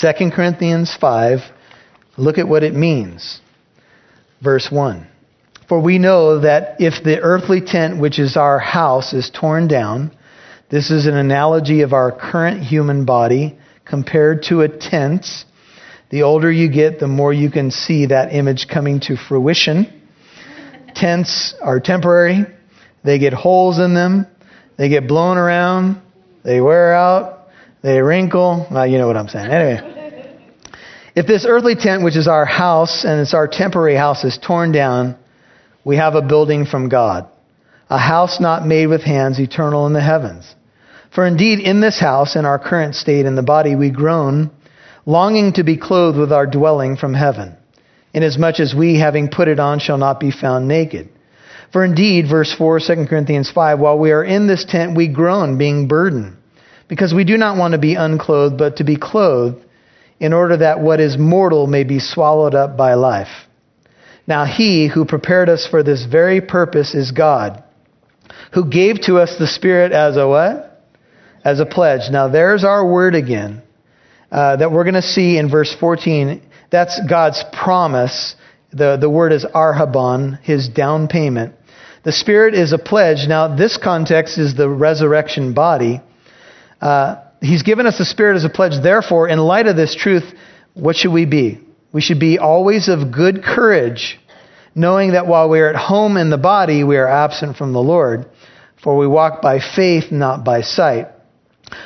2 0.00 0.30
Corinthians 0.30 0.96
5, 0.98 1.40
look 2.16 2.38
at 2.38 2.48
what 2.48 2.62
it 2.62 2.74
means. 2.74 3.42
Verse 4.42 4.70
1 4.70 5.06
For 5.68 5.80
we 5.80 5.98
know 5.98 6.40
that 6.40 6.80
if 6.80 7.04
the 7.04 7.20
earthly 7.20 7.60
tent, 7.60 8.00
which 8.00 8.18
is 8.18 8.38
our 8.38 8.58
house, 8.58 9.12
is 9.12 9.28
torn 9.28 9.68
down, 9.68 10.16
this 10.70 10.90
is 10.90 11.04
an 11.04 11.14
analogy 11.14 11.82
of 11.82 11.92
our 11.92 12.10
current 12.10 12.62
human 12.62 13.04
body 13.04 13.58
compared 13.84 14.44
to 14.44 14.62
a 14.62 14.68
tent. 14.68 15.26
The 16.08 16.22
older 16.22 16.50
you 16.50 16.70
get, 16.70 17.00
the 17.00 17.06
more 17.06 17.34
you 17.34 17.50
can 17.50 17.70
see 17.70 18.06
that 18.06 18.32
image 18.32 18.66
coming 18.66 19.00
to 19.00 19.16
fruition. 19.18 19.92
Tents 20.94 21.54
are 21.60 21.80
temporary, 21.80 22.46
they 23.04 23.18
get 23.18 23.34
holes 23.34 23.78
in 23.78 23.92
them, 23.92 24.26
they 24.78 24.88
get 24.88 25.06
blown 25.06 25.36
around. 25.36 26.00
They 26.44 26.60
wear 26.60 26.94
out. 26.94 27.48
They 27.82 28.00
wrinkle. 28.00 28.66
Well, 28.70 28.86
you 28.86 28.96
know 28.96 29.06
what 29.06 29.16
I'm 29.16 29.28
saying. 29.28 29.50
Anyway, 29.50 30.40
if 31.14 31.26
this 31.26 31.44
earthly 31.46 31.74
tent, 31.74 32.04
which 32.04 32.16
is 32.16 32.28
our 32.28 32.46
house 32.46 33.04
and 33.04 33.20
it's 33.20 33.34
our 33.34 33.48
temporary 33.48 33.96
house, 33.96 34.24
is 34.24 34.38
torn 34.38 34.72
down, 34.72 35.16
we 35.84 35.96
have 35.96 36.14
a 36.14 36.22
building 36.22 36.64
from 36.64 36.88
God, 36.88 37.28
a 37.90 37.98
house 37.98 38.40
not 38.40 38.66
made 38.66 38.86
with 38.86 39.02
hands, 39.02 39.38
eternal 39.40 39.86
in 39.86 39.92
the 39.92 40.00
heavens. 40.00 40.54
For 41.12 41.26
indeed, 41.26 41.58
in 41.58 41.80
this 41.80 41.98
house, 41.98 42.36
in 42.36 42.44
our 42.44 42.58
current 42.58 42.94
state 42.94 43.26
in 43.26 43.34
the 43.34 43.42
body, 43.42 43.74
we 43.74 43.90
groan, 43.90 44.50
longing 45.06 45.54
to 45.54 45.64
be 45.64 45.76
clothed 45.76 46.18
with 46.18 46.32
our 46.32 46.46
dwelling 46.46 46.96
from 46.96 47.14
heaven, 47.14 47.56
inasmuch 48.12 48.60
as 48.60 48.74
we, 48.74 48.98
having 48.98 49.28
put 49.28 49.48
it 49.48 49.58
on, 49.58 49.80
shall 49.80 49.98
not 49.98 50.20
be 50.20 50.30
found 50.30 50.68
naked. 50.68 51.08
For 51.72 51.84
indeed, 51.84 52.26
verse 52.28 52.54
4, 52.56 52.80
2 52.80 53.06
Corinthians 53.08 53.50
5, 53.50 53.78
while 53.78 53.98
we 53.98 54.10
are 54.12 54.24
in 54.24 54.46
this 54.46 54.64
tent, 54.64 54.96
we 54.96 55.08
groan, 55.08 55.58
being 55.58 55.86
burdened, 55.86 56.36
because 56.88 57.12
we 57.12 57.24
do 57.24 57.36
not 57.36 57.58
want 57.58 57.72
to 57.72 57.78
be 57.78 57.94
unclothed, 57.94 58.56
but 58.56 58.76
to 58.76 58.84
be 58.84 58.96
clothed, 58.96 59.62
in 60.18 60.32
order 60.32 60.56
that 60.56 60.80
what 60.80 61.00
is 61.00 61.18
mortal 61.18 61.66
may 61.66 61.84
be 61.84 62.00
swallowed 62.00 62.54
up 62.54 62.76
by 62.76 62.94
life. 62.94 63.28
Now 64.26 64.44
he 64.44 64.88
who 64.88 65.04
prepared 65.04 65.48
us 65.48 65.66
for 65.66 65.82
this 65.82 66.04
very 66.04 66.40
purpose 66.40 66.94
is 66.94 67.12
God, 67.12 67.62
who 68.52 68.68
gave 68.68 69.00
to 69.02 69.18
us 69.18 69.36
the 69.38 69.46
Spirit 69.46 69.92
as 69.92 70.16
a 70.16 70.26
what? 70.26 70.82
As 71.44 71.60
a 71.60 71.66
pledge. 71.66 72.10
Now 72.10 72.28
there's 72.28 72.64
our 72.64 72.86
word 72.86 73.14
again 73.14 73.62
uh, 74.30 74.56
that 74.56 74.72
we're 74.72 74.84
going 74.84 74.94
to 74.94 75.02
see 75.02 75.38
in 75.38 75.50
verse 75.50 75.74
14. 75.78 76.42
That's 76.70 77.00
God's 77.08 77.42
promise. 77.52 78.34
The, 78.70 78.98
the 79.00 79.08
word 79.08 79.32
is 79.32 79.44
arrabon, 79.44 80.40
his 80.42 80.68
down 80.68 81.08
payment. 81.08 81.54
The 82.08 82.12
Spirit 82.12 82.54
is 82.54 82.72
a 82.72 82.78
pledge. 82.78 83.28
Now, 83.28 83.54
this 83.54 83.76
context 83.76 84.38
is 84.38 84.54
the 84.54 84.66
resurrection 84.66 85.52
body. 85.52 86.00
Uh, 86.80 87.16
he's 87.42 87.62
given 87.62 87.84
us 87.84 87.98
the 87.98 88.06
Spirit 88.06 88.36
as 88.36 88.46
a 88.46 88.48
pledge. 88.48 88.82
Therefore, 88.82 89.28
in 89.28 89.38
light 89.38 89.66
of 89.66 89.76
this 89.76 89.94
truth, 89.94 90.24
what 90.72 90.96
should 90.96 91.12
we 91.12 91.26
be? 91.26 91.60
We 91.92 92.00
should 92.00 92.18
be 92.18 92.38
always 92.38 92.88
of 92.88 93.12
good 93.12 93.44
courage, 93.44 94.18
knowing 94.74 95.12
that 95.12 95.26
while 95.26 95.50
we 95.50 95.60
are 95.60 95.68
at 95.68 95.76
home 95.76 96.16
in 96.16 96.30
the 96.30 96.38
body, 96.38 96.82
we 96.82 96.96
are 96.96 97.06
absent 97.06 97.58
from 97.58 97.74
the 97.74 97.82
Lord. 97.82 98.24
For 98.82 98.96
we 98.96 99.06
walk 99.06 99.42
by 99.42 99.60
faith, 99.60 100.10
not 100.10 100.46
by 100.46 100.62
sight. 100.62 101.08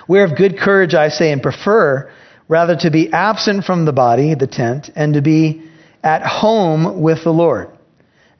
We 0.06 0.20
are 0.20 0.24
of 0.26 0.37
good 0.37 0.56
courage, 0.56 0.94
I 0.94 1.08
say, 1.08 1.32
and 1.32 1.42
prefer 1.42 2.12
rather 2.46 2.76
to 2.76 2.92
be 2.92 3.12
absent 3.12 3.64
from 3.64 3.87
the 3.87 3.92
body, 3.92 4.37
the 4.37 4.46
tent, 4.46 4.88
and 4.94 5.14
to 5.14 5.20
be 5.20 5.68
at 6.00 6.22
home 6.24 7.02
with 7.02 7.24
the 7.24 7.32
Lord. 7.32 7.71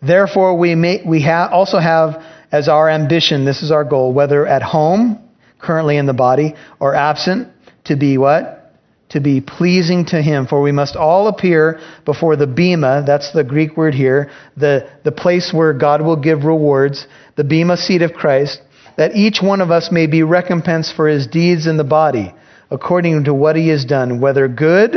Therefore, 0.03 0.59
we, 0.59 0.75
may, 0.75 1.03
we 1.07 1.23
ha- 1.23 1.49
also 1.51 1.79
have 1.79 2.23
as 2.51 2.69
our 2.69 2.91
ambition, 2.91 3.45
this 3.45 3.63
is 3.63 3.71
our 3.71 3.85
goal, 3.85 4.13
whether 4.13 4.47
at 4.47 4.63
home, 4.63 5.19
currently 5.59 5.97
in 5.97 6.07
the 6.07 6.13
body, 6.13 6.55
or 6.81 6.95
absent, 6.95 7.49
to 7.85 7.97
be 7.97 8.19
what? 8.19 8.75
To 9.11 9.21
be 9.21 9.41
pleasing 9.41 10.05
to 10.07 10.21
Him. 10.21 10.47
For 10.47 10.61
we 10.61 10.73
must 10.73 10.97
all 10.97 11.29
appear 11.29 11.81
before 12.05 12.37
the 12.37 12.47
Bema, 12.47 13.05
that's 13.07 13.33
the 13.33 13.45
Greek 13.45 13.77
word 13.77 13.95
here, 13.95 14.31
the, 14.57 14.91
the 15.05 15.13
place 15.13 15.53
where 15.53 15.73
God 15.73 16.03
will 16.03 16.17
give 16.17 16.45
rewards, 16.45 17.07
the 17.37 17.45
Bema 17.45 17.77
seat 17.77 18.03
of 18.03 18.13
Christ, 18.13 18.61
that 18.97 19.15
each 19.15 19.41
one 19.41 19.61
of 19.61 19.71
us 19.71 19.91
may 19.91 20.07
be 20.07 20.23
recompensed 20.23 20.95
for 20.95 21.09
his 21.09 21.27
deeds 21.27 21.67
in 21.67 21.77
the 21.77 21.85
body, 21.85 22.35
according 22.71 23.25
to 23.25 23.35
what 23.35 23.57
he 23.57 23.69
has 23.69 23.85
done, 23.85 24.21
whether 24.21 24.49
good 24.49 24.95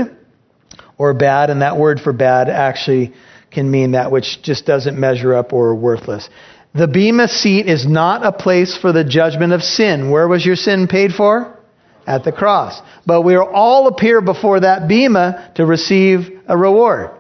or 0.98 1.14
bad, 1.14 1.50
and 1.50 1.62
that 1.62 1.78
word 1.78 2.00
for 2.00 2.12
bad 2.12 2.50
actually 2.50 3.14
can 3.56 3.72
mean 3.72 3.92
that 3.92 4.12
which 4.12 4.42
just 4.44 4.66
doesn't 4.66 5.00
measure 5.00 5.34
up 5.34 5.54
or 5.54 5.74
worthless. 5.74 6.30
The 6.76 6.88
Bema 6.88 7.30
seat 7.30 7.68
is 7.68 7.88
not 7.88 8.26
a 8.26 8.34
place 8.34 8.78
for 8.78 8.92
the 8.92 9.06
judgment 9.06 9.54
of 9.54 9.64
sin. 9.64 10.12
Where 10.12 10.28
was 10.28 10.46
your 10.46 10.58
sin 10.58 10.88
paid 10.88 11.14
for? 11.14 11.58
At 12.06 12.26
the 12.26 12.32
cross. 12.32 12.82
But 13.06 13.22
we 13.22 13.36
all 13.38 13.88
appear 13.88 14.22
before 14.22 14.60
that 14.60 14.88
Bema 14.88 15.54
to 15.56 15.66
receive 15.66 16.30
a 16.48 16.58
reward. 16.58 17.12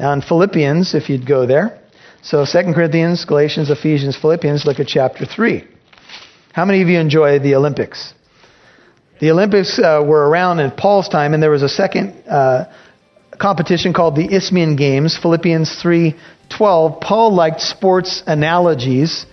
Now 0.00 0.12
in 0.14 0.22
Philippians, 0.22 0.94
if 0.94 1.10
you'd 1.10 1.26
go 1.26 1.46
there. 1.46 1.78
So 2.22 2.44
2 2.44 2.72
Corinthians, 2.74 3.24
Galatians, 3.24 3.70
Ephesians, 3.70 4.16
Philippians, 4.16 4.64
look 4.64 4.80
at 4.80 4.88
chapter 4.88 5.26
3. 5.26 5.62
How 6.52 6.64
many 6.64 6.82
of 6.82 6.88
you 6.88 6.98
enjoy 6.98 7.38
the 7.38 7.54
Olympics? 7.54 8.14
The 9.20 9.30
Olympics 9.30 9.78
uh, 9.78 10.02
were 10.04 10.28
around 10.28 10.58
in 10.58 10.70
Paul's 10.70 11.08
time, 11.08 11.34
and 11.34 11.42
there 11.42 11.50
was 11.50 11.62
a 11.62 11.68
second 11.68 12.14
uh, 12.26 12.64
competition 13.38 13.92
called 13.92 14.16
the 14.16 14.34
Isthmian 14.34 14.76
Games, 14.76 15.16
Philippians 15.16 15.70
3:12. 15.82 17.00
Paul 17.00 17.34
liked 17.34 17.60
sports 17.60 18.22
analogies, 18.26 19.26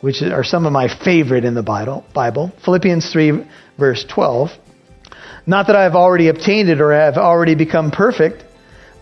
which 0.00 0.22
are 0.22 0.44
some 0.44 0.66
of 0.66 0.72
my 0.72 0.88
favorite 0.88 1.44
in 1.44 1.54
the 1.54 1.62
Bible. 1.62 2.52
Philippians 2.64 3.10
3 3.10 3.44
verse 3.78 4.04
12. 4.04 4.50
Not 5.46 5.66
that 5.66 5.76
I 5.76 5.82
have 5.82 5.94
already 5.94 6.28
obtained 6.28 6.70
it 6.70 6.80
or 6.80 6.92
have 6.92 7.18
already 7.18 7.54
become 7.54 7.90
perfect, 7.90 8.44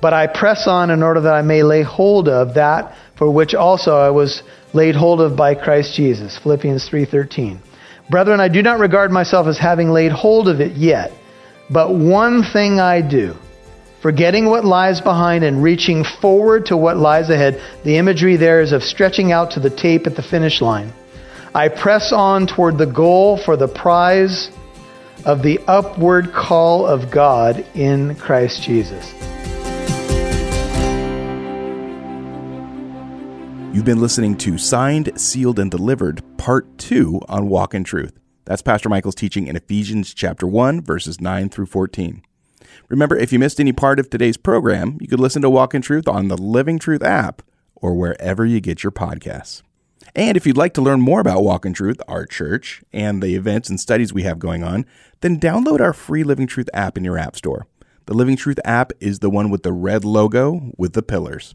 but 0.00 0.12
I 0.12 0.26
press 0.26 0.66
on 0.66 0.90
in 0.90 1.02
order 1.02 1.20
that 1.20 1.34
I 1.34 1.42
may 1.42 1.62
lay 1.62 1.82
hold 1.82 2.28
of 2.28 2.54
that 2.54 2.94
for 3.16 3.30
which 3.30 3.54
also 3.54 3.96
I 3.96 4.10
was 4.10 4.42
laid 4.72 4.96
hold 4.96 5.20
of 5.20 5.36
by 5.36 5.54
Christ 5.54 5.94
Jesus. 5.94 6.36
Philippians 6.38 6.88
3:13. 6.88 7.58
Brethren, 8.10 8.40
I 8.40 8.48
do 8.48 8.62
not 8.62 8.80
regard 8.80 9.12
myself 9.12 9.46
as 9.46 9.58
having 9.58 9.90
laid 9.90 10.10
hold 10.12 10.48
of 10.48 10.60
it 10.60 10.72
yet, 10.72 11.12
but 11.70 11.94
one 11.94 12.42
thing 12.42 12.80
I 12.80 13.00
do, 13.00 13.36
forgetting 14.02 14.46
what 14.46 14.64
lies 14.64 15.00
behind 15.00 15.44
and 15.44 15.62
reaching 15.62 16.02
forward 16.02 16.66
to 16.66 16.76
what 16.76 16.96
lies 16.96 17.30
ahead. 17.30 17.62
The 17.84 17.96
imagery 17.96 18.34
there 18.34 18.60
is 18.60 18.72
of 18.72 18.82
stretching 18.82 19.30
out 19.30 19.52
to 19.52 19.60
the 19.60 19.70
tape 19.70 20.08
at 20.08 20.16
the 20.16 20.22
finish 20.22 20.60
line. 20.60 20.92
I 21.54 21.68
press 21.68 22.12
on 22.12 22.48
toward 22.48 22.78
the 22.78 22.86
goal 22.86 23.36
for 23.36 23.56
the 23.56 23.68
prize 23.68 24.50
of 25.24 25.42
the 25.42 25.60
upward 25.68 26.32
call 26.32 26.84
of 26.84 27.12
God 27.12 27.64
in 27.74 28.16
Christ 28.16 28.64
Jesus. 28.64 29.12
You've 33.72 33.84
been 33.84 34.00
listening 34.00 34.36
to 34.38 34.58
Signed, 34.58 35.12
Sealed, 35.18 35.60
and 35.60 35.70
Delivered, 35.70 36.22
Part 36.38 36.76
2 36.78 37.22
on 37.28 37.48
Walk 37.48 37.72
in 37.72 37.84
Truth. 37.84 38.18
That's 38.46 38.62
Pastor 38.62 38.88
Michael's 38.88 39.14
teaching 39.14 39.46
in 39.46 39.54
Ephesians 39.54 40.12
chapter 40.12 40.46
1, 40.46 40.82
verses 40.82 41.20
9 41.20 41.48
through 41.48 41.66
14. 41.66 42.22
Remember, 42.88 43.16
if 43.16 43.32
you 43.32 43.38
missed 43.38 43.60
any 43.60 43.72
part 43.72 43.98
of 43.98 44.10
today's 44.10 44.36
program, 44.36 44.98
you 45.00 45.08
could 45.08 45.20
listen 45.20 45.42
to 45.42 45.50
Walk 45.50 45.74
in 45.74 45.82
Truth 45.82 46.08
on 46.08 46.28
the 46.28 46.36
Living 46.36 46.78
Truth 46.78 47.02
app 47.02 47.42
or 47.74 47.94
wherever 47.94 48.44
you 48.46 48.60
get 48.60 48.82
your 48.82 48.92
podcasts. 48.92 49.62
And 50.14 50.36
if 50.36 50.46
you'd 50.46 50.56
like 50.56 50.74
to 50.74 50.82
learn 50.82 51.00
more 51.00 51.20
about 51.20 51.42
Walk 51.42 51.64
in 51.64 51.72
Truth, 51.72 52.00
our 52.06 52.26
church, 52.26 52.82
and 52.92 53.22
the 53.22 53.34
events 53.34 53.70
and 53.70 53.80
studies 53.80 54.12
we 54.12 54.24
have 54.24 54.38
going 54.38 54.62
on, 54.62 54.84
then 55.20 55.40
download 55.40 55.80
our 55.80 55.92
free 55.92 56.22
Living 56.22 56.46
Truth 56.46 56.68
app 56.74 56.98
in 56.98 57.04
your 57.04 57.16
App 57.18 57.36
Store. 57.36 57.66
The 58.06 58.14
Living 58.14 58.36
Truth 58.36 58.58
app 58.64 58.92
is 59.00 59.20
the 59.20 59.30
one 59.30 59.48
with 59.48 59.62
the 59.62 59.72
red 59.72 60.04
logo 60.04 60.72
with 60.76 60.92
the 60.92 61.02
pillars. 61.02 61.54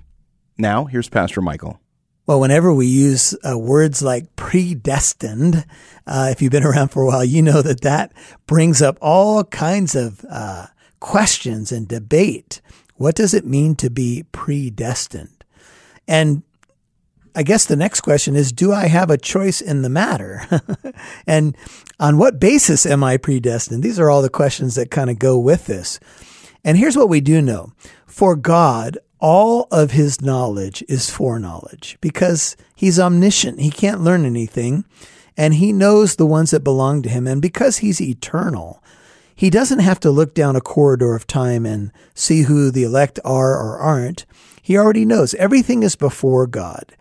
Now, 0.57 0.85
here's 0.85 1.09
Pastor 1.09 1.41
Michael. 1.41 1.79
Well, 2.25 2.41
whenever 2.41 2.73
we 2.73 2.87
use 2.87 3.37
uh, 3.47 3.57
words 3.57 4.01
like 4.01 4.35
predestined, 4.35 5.65
uh, 6.05 6.29
if 6.31 6.41
you've 6.41 6.51
been 6.51 6.65
around 6.65 6.89
for 6.89 7.03
a 7.03 7.05
while, 7.05 7.23
you 7.23 7.41
know 7.41 7.61
that 7.61 7.81
that 7.81 8.11
brings 8.47 8.81
up 8.81 8.97
all 9.01 9.43
kinds 9.45 9.95
of 9.95 10.25
uh, 10.29 10.65
questions 10.99 11.71
and 11.71 11.87
debate. 11.87 12.61
What 12.95 13.15
does 13.15 13.33
it 13.33 13.45
mean 13.45 13.75
to 13.75 13.89
be 13.89 14.25
predestined? 14.31 15.43
And 16.07 16.43
I 17.35 17.43
guess 17.43 17.65
the 17.65 17.75
next 17.75 18.01
question 18.01 18.35
is 18.35 18.51
Do 18.51 18.73
I 18.73 18.87
have 18.87 19.11
a 19.11 19.17
choice 19.17 19.61
in 19.61 19.83
the 19.83 19.89
matter? 19.89 20.43
and 21.27 21.55
on 21.99 22.17
what 22.17 22.39
basis 22.39 22.85
am 22.85 23.03
I 23.03 23.17
predestined? 23.17 23.83
These 23.83 23.99
are 23.99 24.09
all 24.09 24.21
the 24.21 24.29
questions 24.29 24.75
that 24.75 24.91
kind 24.91 25.09
of 25.09 25.19
go 25.19 25.37
with 25.37 25.67
this. 25.67 25.99
And 26.63 26.77
here's 26.77 26.97
what 26.97 27.09
we 27.09 27.21
do 27.21 27.41
know 27.41 27.71
for 28.05 28.35
God, 28.35 28.97
all 29.19 29.67
of 29.71 29.91
his 29.91 30.21
knowledge 30.21 30.83
is 30.87 31.09
foreknowledge 31.09 31.97
because 32.01 32.57
he's 32.75 32.99
omniscient. 32.99 33.59
He 33.59 33.71
can't 33.71 34.01
learn 34.01 34.25
anything 34.25 34.85
and 35.37 35.53
he 35.53 35.71
knows 35.71 36.15
the 36.15 36.25
ones 36.25 36.51
that 36.51 36.63
belong 36.63 37.03
to 37.03 37.09
him. 37.09 37.27
And 37.27 37.41
because 37.41 37.77
he's 37.77 38.01
eternal, 38.01 38.81
he 39.37 39.51
doesn't 39.51 39.79
have 39.79 39.99
to 40.01 40.09
look 40.09 40.33
down 40.33 40.55
a 40.55 40.61
corridor 40.61 41.15
of 41.15 41.27
time 41.27 41.65
and 41.65 41.91
see 42.15 42.41
who 42.41 42.71
the 42.71 42.83
elect 42.83 43.19
are 43.23 43.55
or 43.55 43.77
aren't. 43.77 44.25
He 44.61 44.75
already 44.75 45.05
knows 45.05 45.35
everything 45.35 45.83
is 45.83 45.95
before 45.95 46.47
God. 46.47 46.97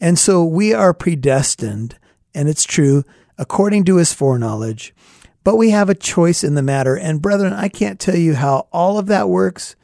And 0.00 0.18
so 0.18 0.42
we 0.42 0.72
are 0.72 0.94
predestined, 0.94 1.98
and 2.34 2.48
it's 2.48 2.64
true, 2.64 3.04
according 3.36 3.84
to 3.84 3.96
his 3.96 4.14
foreknowledge, 4.14 4.94
but 5.44 5.56
we 5.56 5.70
have 5.70 5.90
a 5.90 5.94
choice 5.94 6.42
in 6.42 6.54
the 6.54 6.62
matter. 6.62 6.96
And 6.96 7.22
brethren, 7.22 7.52
I 7.52 7.68
can't 7.68 8.00
tell 8.00 8.16
you 8.16 8.34
how 8.34 8.68
all 8.72 8.98
of 8.98 9.06
that 9.06 9.28
works. 9.28 9.76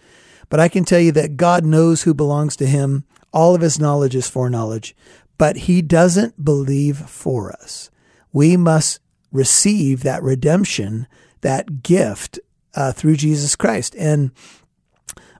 But 0.49 0.61
I 0.61 0.69
can 0.69 0.85
tell 0.85 0.99
you 0.99 1.13
that 1.13 1.37
God 1.37 1.65
knows 1.65 2.03
who 2.03 2.13
belongs 2.13 2.57
to 2.57 2.67
him. 2.67 3.05
All 3.33 3.55
of 3.55 3.61
his 3.61 3.79
knowledge 3.79 4.15
is 4.15 4.29
foreknowledge, 4.29 4.97
but 5.39 5.57
he 5.57 5.83
doesn't 5.83 6.45
believe 6.45 6.99
for 6.99 7.53
us. 7.53 7.91
We 8.33 8.57
must 8.57 9.01
receive 9.31 10.03
that 10.03 10.23
redemption, 10.23 11.07
that 11.43 11.83
gift 11.83 12.41
uh, 12.75 12.93
through 12.93 13.17
Jesus 13.17 13.55
Christ. 13.55 13.95
And 13.97 14.33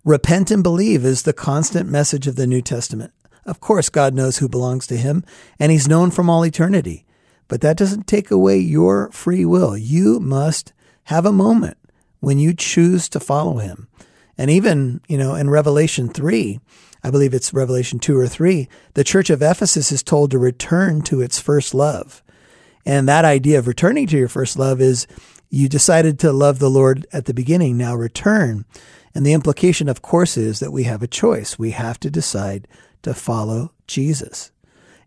repent 0.05 0.51
and 0.51 0.63
believe 0.63 1.05
is 1.05 1.23
the 1.23 1.33
constant 1.33 1.89
message 1.89 2.27
of 2.27 2.37
the 2.37 2.47
New 2.47 2.63
Testament. 2.63 3.13
Of 3.45 3.61
course, 3.61 3.89
God 3.89 4.15
knows 4.15 4.39
who 4.39 4.49
belongs 4.49 4.87
to 4.87 4.97
him, 4.97 5.25
and 5.59 5.73
he's 5.73 5.89
known 5.89 6.11
from 6.11 6.31
all 6.31 6.45
eternity. 6.45 7.05
But 7.49 7.61
that 7.63 7.77
doesn't 7.77 8.07
take 8.07 8.31
away 8.31 8.59
your 8.59 9.11
free 9.11 9.45
will. 9.45 9.77
You 9.77 10.21
must 10.21 10.73
have 11.05 11.27
a 11.27 11.33
moment 11.33 11.77
when 12.21 12.39
you 12.39 12.55
choose 12.55 13.09
to 13.09 13.21
follow 13.21 13.59
him. 13.59 13.89
And 14.39 14.51
even, 14.51 15.01
you 15.09 15.19
know, 15.19 15.35
in 15.35 15.51
Revelation 15.51 16.09
3, 16.09 16.61
I 17.05 17.11
believe 17.11 17.35
it's 17.35 17.53
Revelation 17.53 17.99
2 17.99 18.17
or 18.17 18.29
3, 18.29 18.69
the 18.95 19.05
church 19.05 19.29
of 19.29 19.43
Ephesus 19.43 19.91
is 19.91 20.03
told 20.03 20.31
to 20.31 20.39
return 20.39 21.03
to 21.03 21.21
its 21.21 21.41
first 21.41 21.75
love. 21.75 22.23
And 22.87 23.09
that 23.09 23.25
idea 23.25 23.59
of 23.59 23.67
returning 23.67 24.07
to 24.09 24.17
your 24.17 24.29
first 24.29 24.59
love 24.59 24.81
is 24.81 25.07
you 25.53 25.69
decided 25.69 26.19
to 26.19 26.33
love 26.33 26.59
the 26.59 26.71
Lord 26.71 27.07
at 27.13 27.27
the 27.27 27.35
beginning, 27.35 27.77
now 27.77 27.95
return. 27.95 28.65
And 29.15 29.27
the 29.27 29.35
implication, 29.35 29.87
of 29.87 30.01
course, 30.01 30.39
is 30.39 30.61
that 30.61 30.73
we 30.73 30.85
have 30.85 31.03
a 31.03 31.07
choice. 31.07 31.59
We 31.59 31.73
have 31.73 32.01
to 32.01 32.11
decide 32.11 32.67
to 33.03 33.13
follow 33.13 33.73
Jesus. 33.87 34.51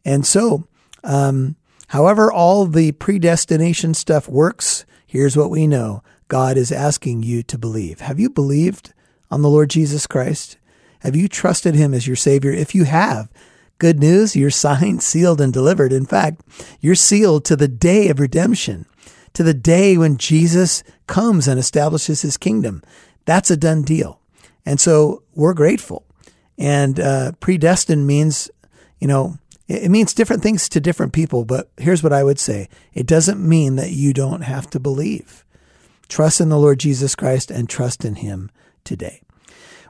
And 0.06 0.24
so, 0.24 0.68
um, 1.04 1.56
however, 1.88 2.32
all 2.32 2.68
the 2.68 2.92
predestination 2.92 3.96
stuff 3.96 4.30
works, 4.30 4.86
here's 5.08 5.36
what 5.36 5.50
we 5.50 5.66
know 5.66 6.04
God 6.28 6.58
is 6.58 6.72
asking 6.72 7.24
you 7.24 7.42
to 7.42 7.58
believe. 7.58 8.02
Have 8.02 8.20
you 8.20 8.30
believed 8.30 8.94
on 9.32 9.42
the 9.42 9.50
Lord 9.50 9.72
Jesus 9.72 10.06
Christ? 10.06 10.60
Have 11.00 11.16
you 11.16 11.28
trusted 11.28 11.74
him 11.74 11.92
as 11.92 12.06
your 12.06 12.16
Savior? 12.16 12.52
If 12.52 12.76
you 12.76 12.84
have, 12.84 13.32
good 13.80 14.00
news, 14.00 14.36
you're 14.36 14.50
signed, 14.52 15.02
sealed, 15.02 15.42
and 15.42 15.52
delivered. 15.52 15.92
In 15.92 16.06
fact, 16.06 16.42
you're 16.82 16.94
sealed 16.94 17.46
to 17.46 17.56
the 17.56 17.68
day 17.68 18.10
of 18.10 18.20
redemption, 18.20 18.86
to 19.36 19.44
the 19.44 19.54
day 19.54 19.98
when 19.98 20.18
Jesus 20.18 20.84
comes 21.08 21.48
and 21.48 21.60
establishes 21.60 22.24
his 22.24 22.38
kingdom. 22.38 22.82
That's 23.26 23.52
a 23.52 23.58
done 23.58 23.84
deal. 23.84 24.20
And 24.66 24.80
so 24.80 25.24
we're 25.36 25.54
grateful. 25.54 26.04
And 26.58 27.00
uh, 27.00 27.34
predestined 27.40 28.08
means, 28.08 28.50
you 29.00 29.08
know, 29.08 29.38
It 29.68 29.90
means 29.90 30.14
different 30.14 30.44
things 30.44 30.70
to 30.70 30.80
different 30.80 31.12
people, 31.12 31.44
but 31.44 31.70
here's 31.78 32.04
what 32.04 32.14
I 32.14 32.24
would 32.24 32.40
say 32.40 32.70
it 32.94 33.08
doesn't 33.08 33.48
mean 33.48 33.78
that 33.78 33.92
you 33.92 34.14
don't 34.14 34.44
have 34.44 34.70
to 34.70 34.80
believe. 34.80 35.44
Trust 36.08 36.40
in 36.40 36.50
the 36.50 36.60
Lord 36.60 36.80
Jesus 36.80 37.16
Christ 37.16 37.50
and 37.52 37.68
trust 37.68 38.06
in 38.06 38.16
Him 38.16 38.52
today. 38.84 39.22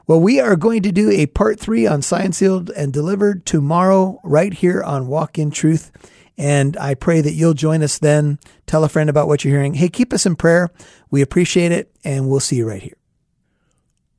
Well, 0.06 0.20
we 0.20 0.40
are 0.40 0.56
going 0.56 0.82
to 0.82 0.92
do 0.92 1.10
a 1.10 1.26
part 1.26 1.60
three 1.60 1.86
on 1.86 2.00
Signed, 2.00 2.34
Sealed, 2.34 2.70
and 2.70 2.92
Delivered 2.92 3.44
tomorrow, 3.44 4.18
right 4.24 4.54
here 4.54 4.82
on 4.82 5.08
Walk 5.08 5.38
in 5.38 5.50
Truth. 5.50 5.90
And 6.38 6.76
I 6.76 6.94
pray 6.94 7.20
that 7.20 7.32
you'll 7.32 7.54
join 7.54 7.82
us 7.82 7.98
then. 7.98 8.38
Tell 8.66 8.84
a 8.84 8.88
friend 8.88 9.08
about 9.08 9.28
what 9.28 9.44
you're 9.44 9.54
hearing. 9.54 9.74
Hey, 9.74 9.88
keep 9.88 10.12
us 10.12 10.26
in 10.26 10.36
prayer. 10.36 10.70
We 11.10 11.22
appreciate 11.22 11.72
it, 11.72 11.90
and 12.04 12.28
we'll 12.28 12.40
see 12.40 12.56
you 12.56 12.68
right 12.68 12.82
here. 12.82 12.96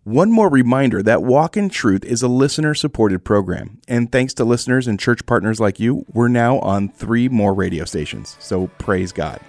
One 0.04 0.32
more 0.32 0.50
reminder 0.50 1.04
that 1.04 1.22
Walk 1.22 1.58
in 1.58 1.68
Truth 1.68 2.06
is 2.06 2.22
a 2.22 2.30
listener 2.30 2.74
supported 2.74 3.26
program. 3.26 3.82
And 3.90 4.10
thanks 4.10 4.34
to 4.36 4.46
listeners 4.46 4.88
and 4.88 4.98
church 4.98 5.26
partners 5.26 5.60
like 5.60 5.82
you, 5.82 6.06
we're 6.14 6.30
now 6.30 6.60
on 6.60 6.88
three 6.88 7.28
more 7.28 7.54
radio 7.54 7.84
stations. 7.84 8.38
So 8.40 8.68
praise 8.78 9.12
God. 9.12 9.42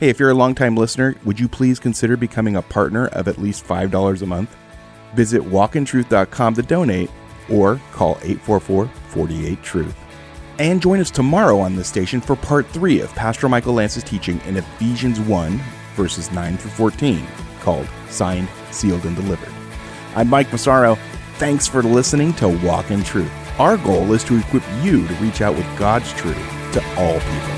Hey, 0.00 0.08
if 0.08 0.18
you're 0.18 0.30
a 0.30 0.34
longtime 0.34 0.76
listener, 0.76 1.14
would 1.26 1.38
you 1.38 1.46
please 1.46 1.78
consider 1.78 2.16
becoming 2.16 2.56
a 2.56 2.62
partner 2.62 3.08
of 3.08 3.28
at 3.28 3.36
least 3.36 3.66
$5 3.66 4.22
a 4.22 4.26
month? 4.26 4.56
Visit 5.14 5.42
walkintruth.com 5.42 6.54
to 6.54 6.62
donate 6.62 7.10
or 7.50 7.78
call 7.92 8.12
844 8.22 8.86
48 8.86 9.62
Truth. 9.62 10.07
And 10.58 10.82
join 10.82 10.98
us 10.98 11.12
tomorrow 11.12 11.60
on 11.60 11.76
this 11.76 11.86
station 11.86 12.20
for 12.20 12.34
part 12.34 12.66
three 12.66 13.00
of 13.00 13.14
Pastor 13.14 13.48
Michael 13.48 13.74
Lance's 13.74 14.02
teaching 14.02 14.40
in 14.40 14.56
Ephesians 14.56 15.20
1, 15.20 15.60
verses 15.94 16.32
9 16.32 16.56
through 16.56 16.72
14, 16.72 17.24
called 17.60 17.86
Signed, 18.08 18.48
Sealed, 18.72 19.04
and 19.04 19.14
Delivered. 19.14 19.52
I'm 20.16 20.28
Mike 20.28 20.50
Massaro. 20.50 20.96
Thanks 21.34 21.68
for 21.68 21.80
listening 21.84 22.32
to 22.34 22.48
Walk 22.48 22.90
in 22.90 23.04
Truth. 23.04 23.30
Our 23.60 23.76
goal 23.76 24.12
is 24.12 24.24
to 24.24 24.36
equip 24.36 24.64
you 24.82 25.06
to 25.06 25.14
reach 25.14 25.42
out 25.42 25.54
with 25.54 25.78
God's 25.78 26.12
truth 26.14 26.36
to 26.72 26.82
all 26.96 27.20
people. 27.20 27.57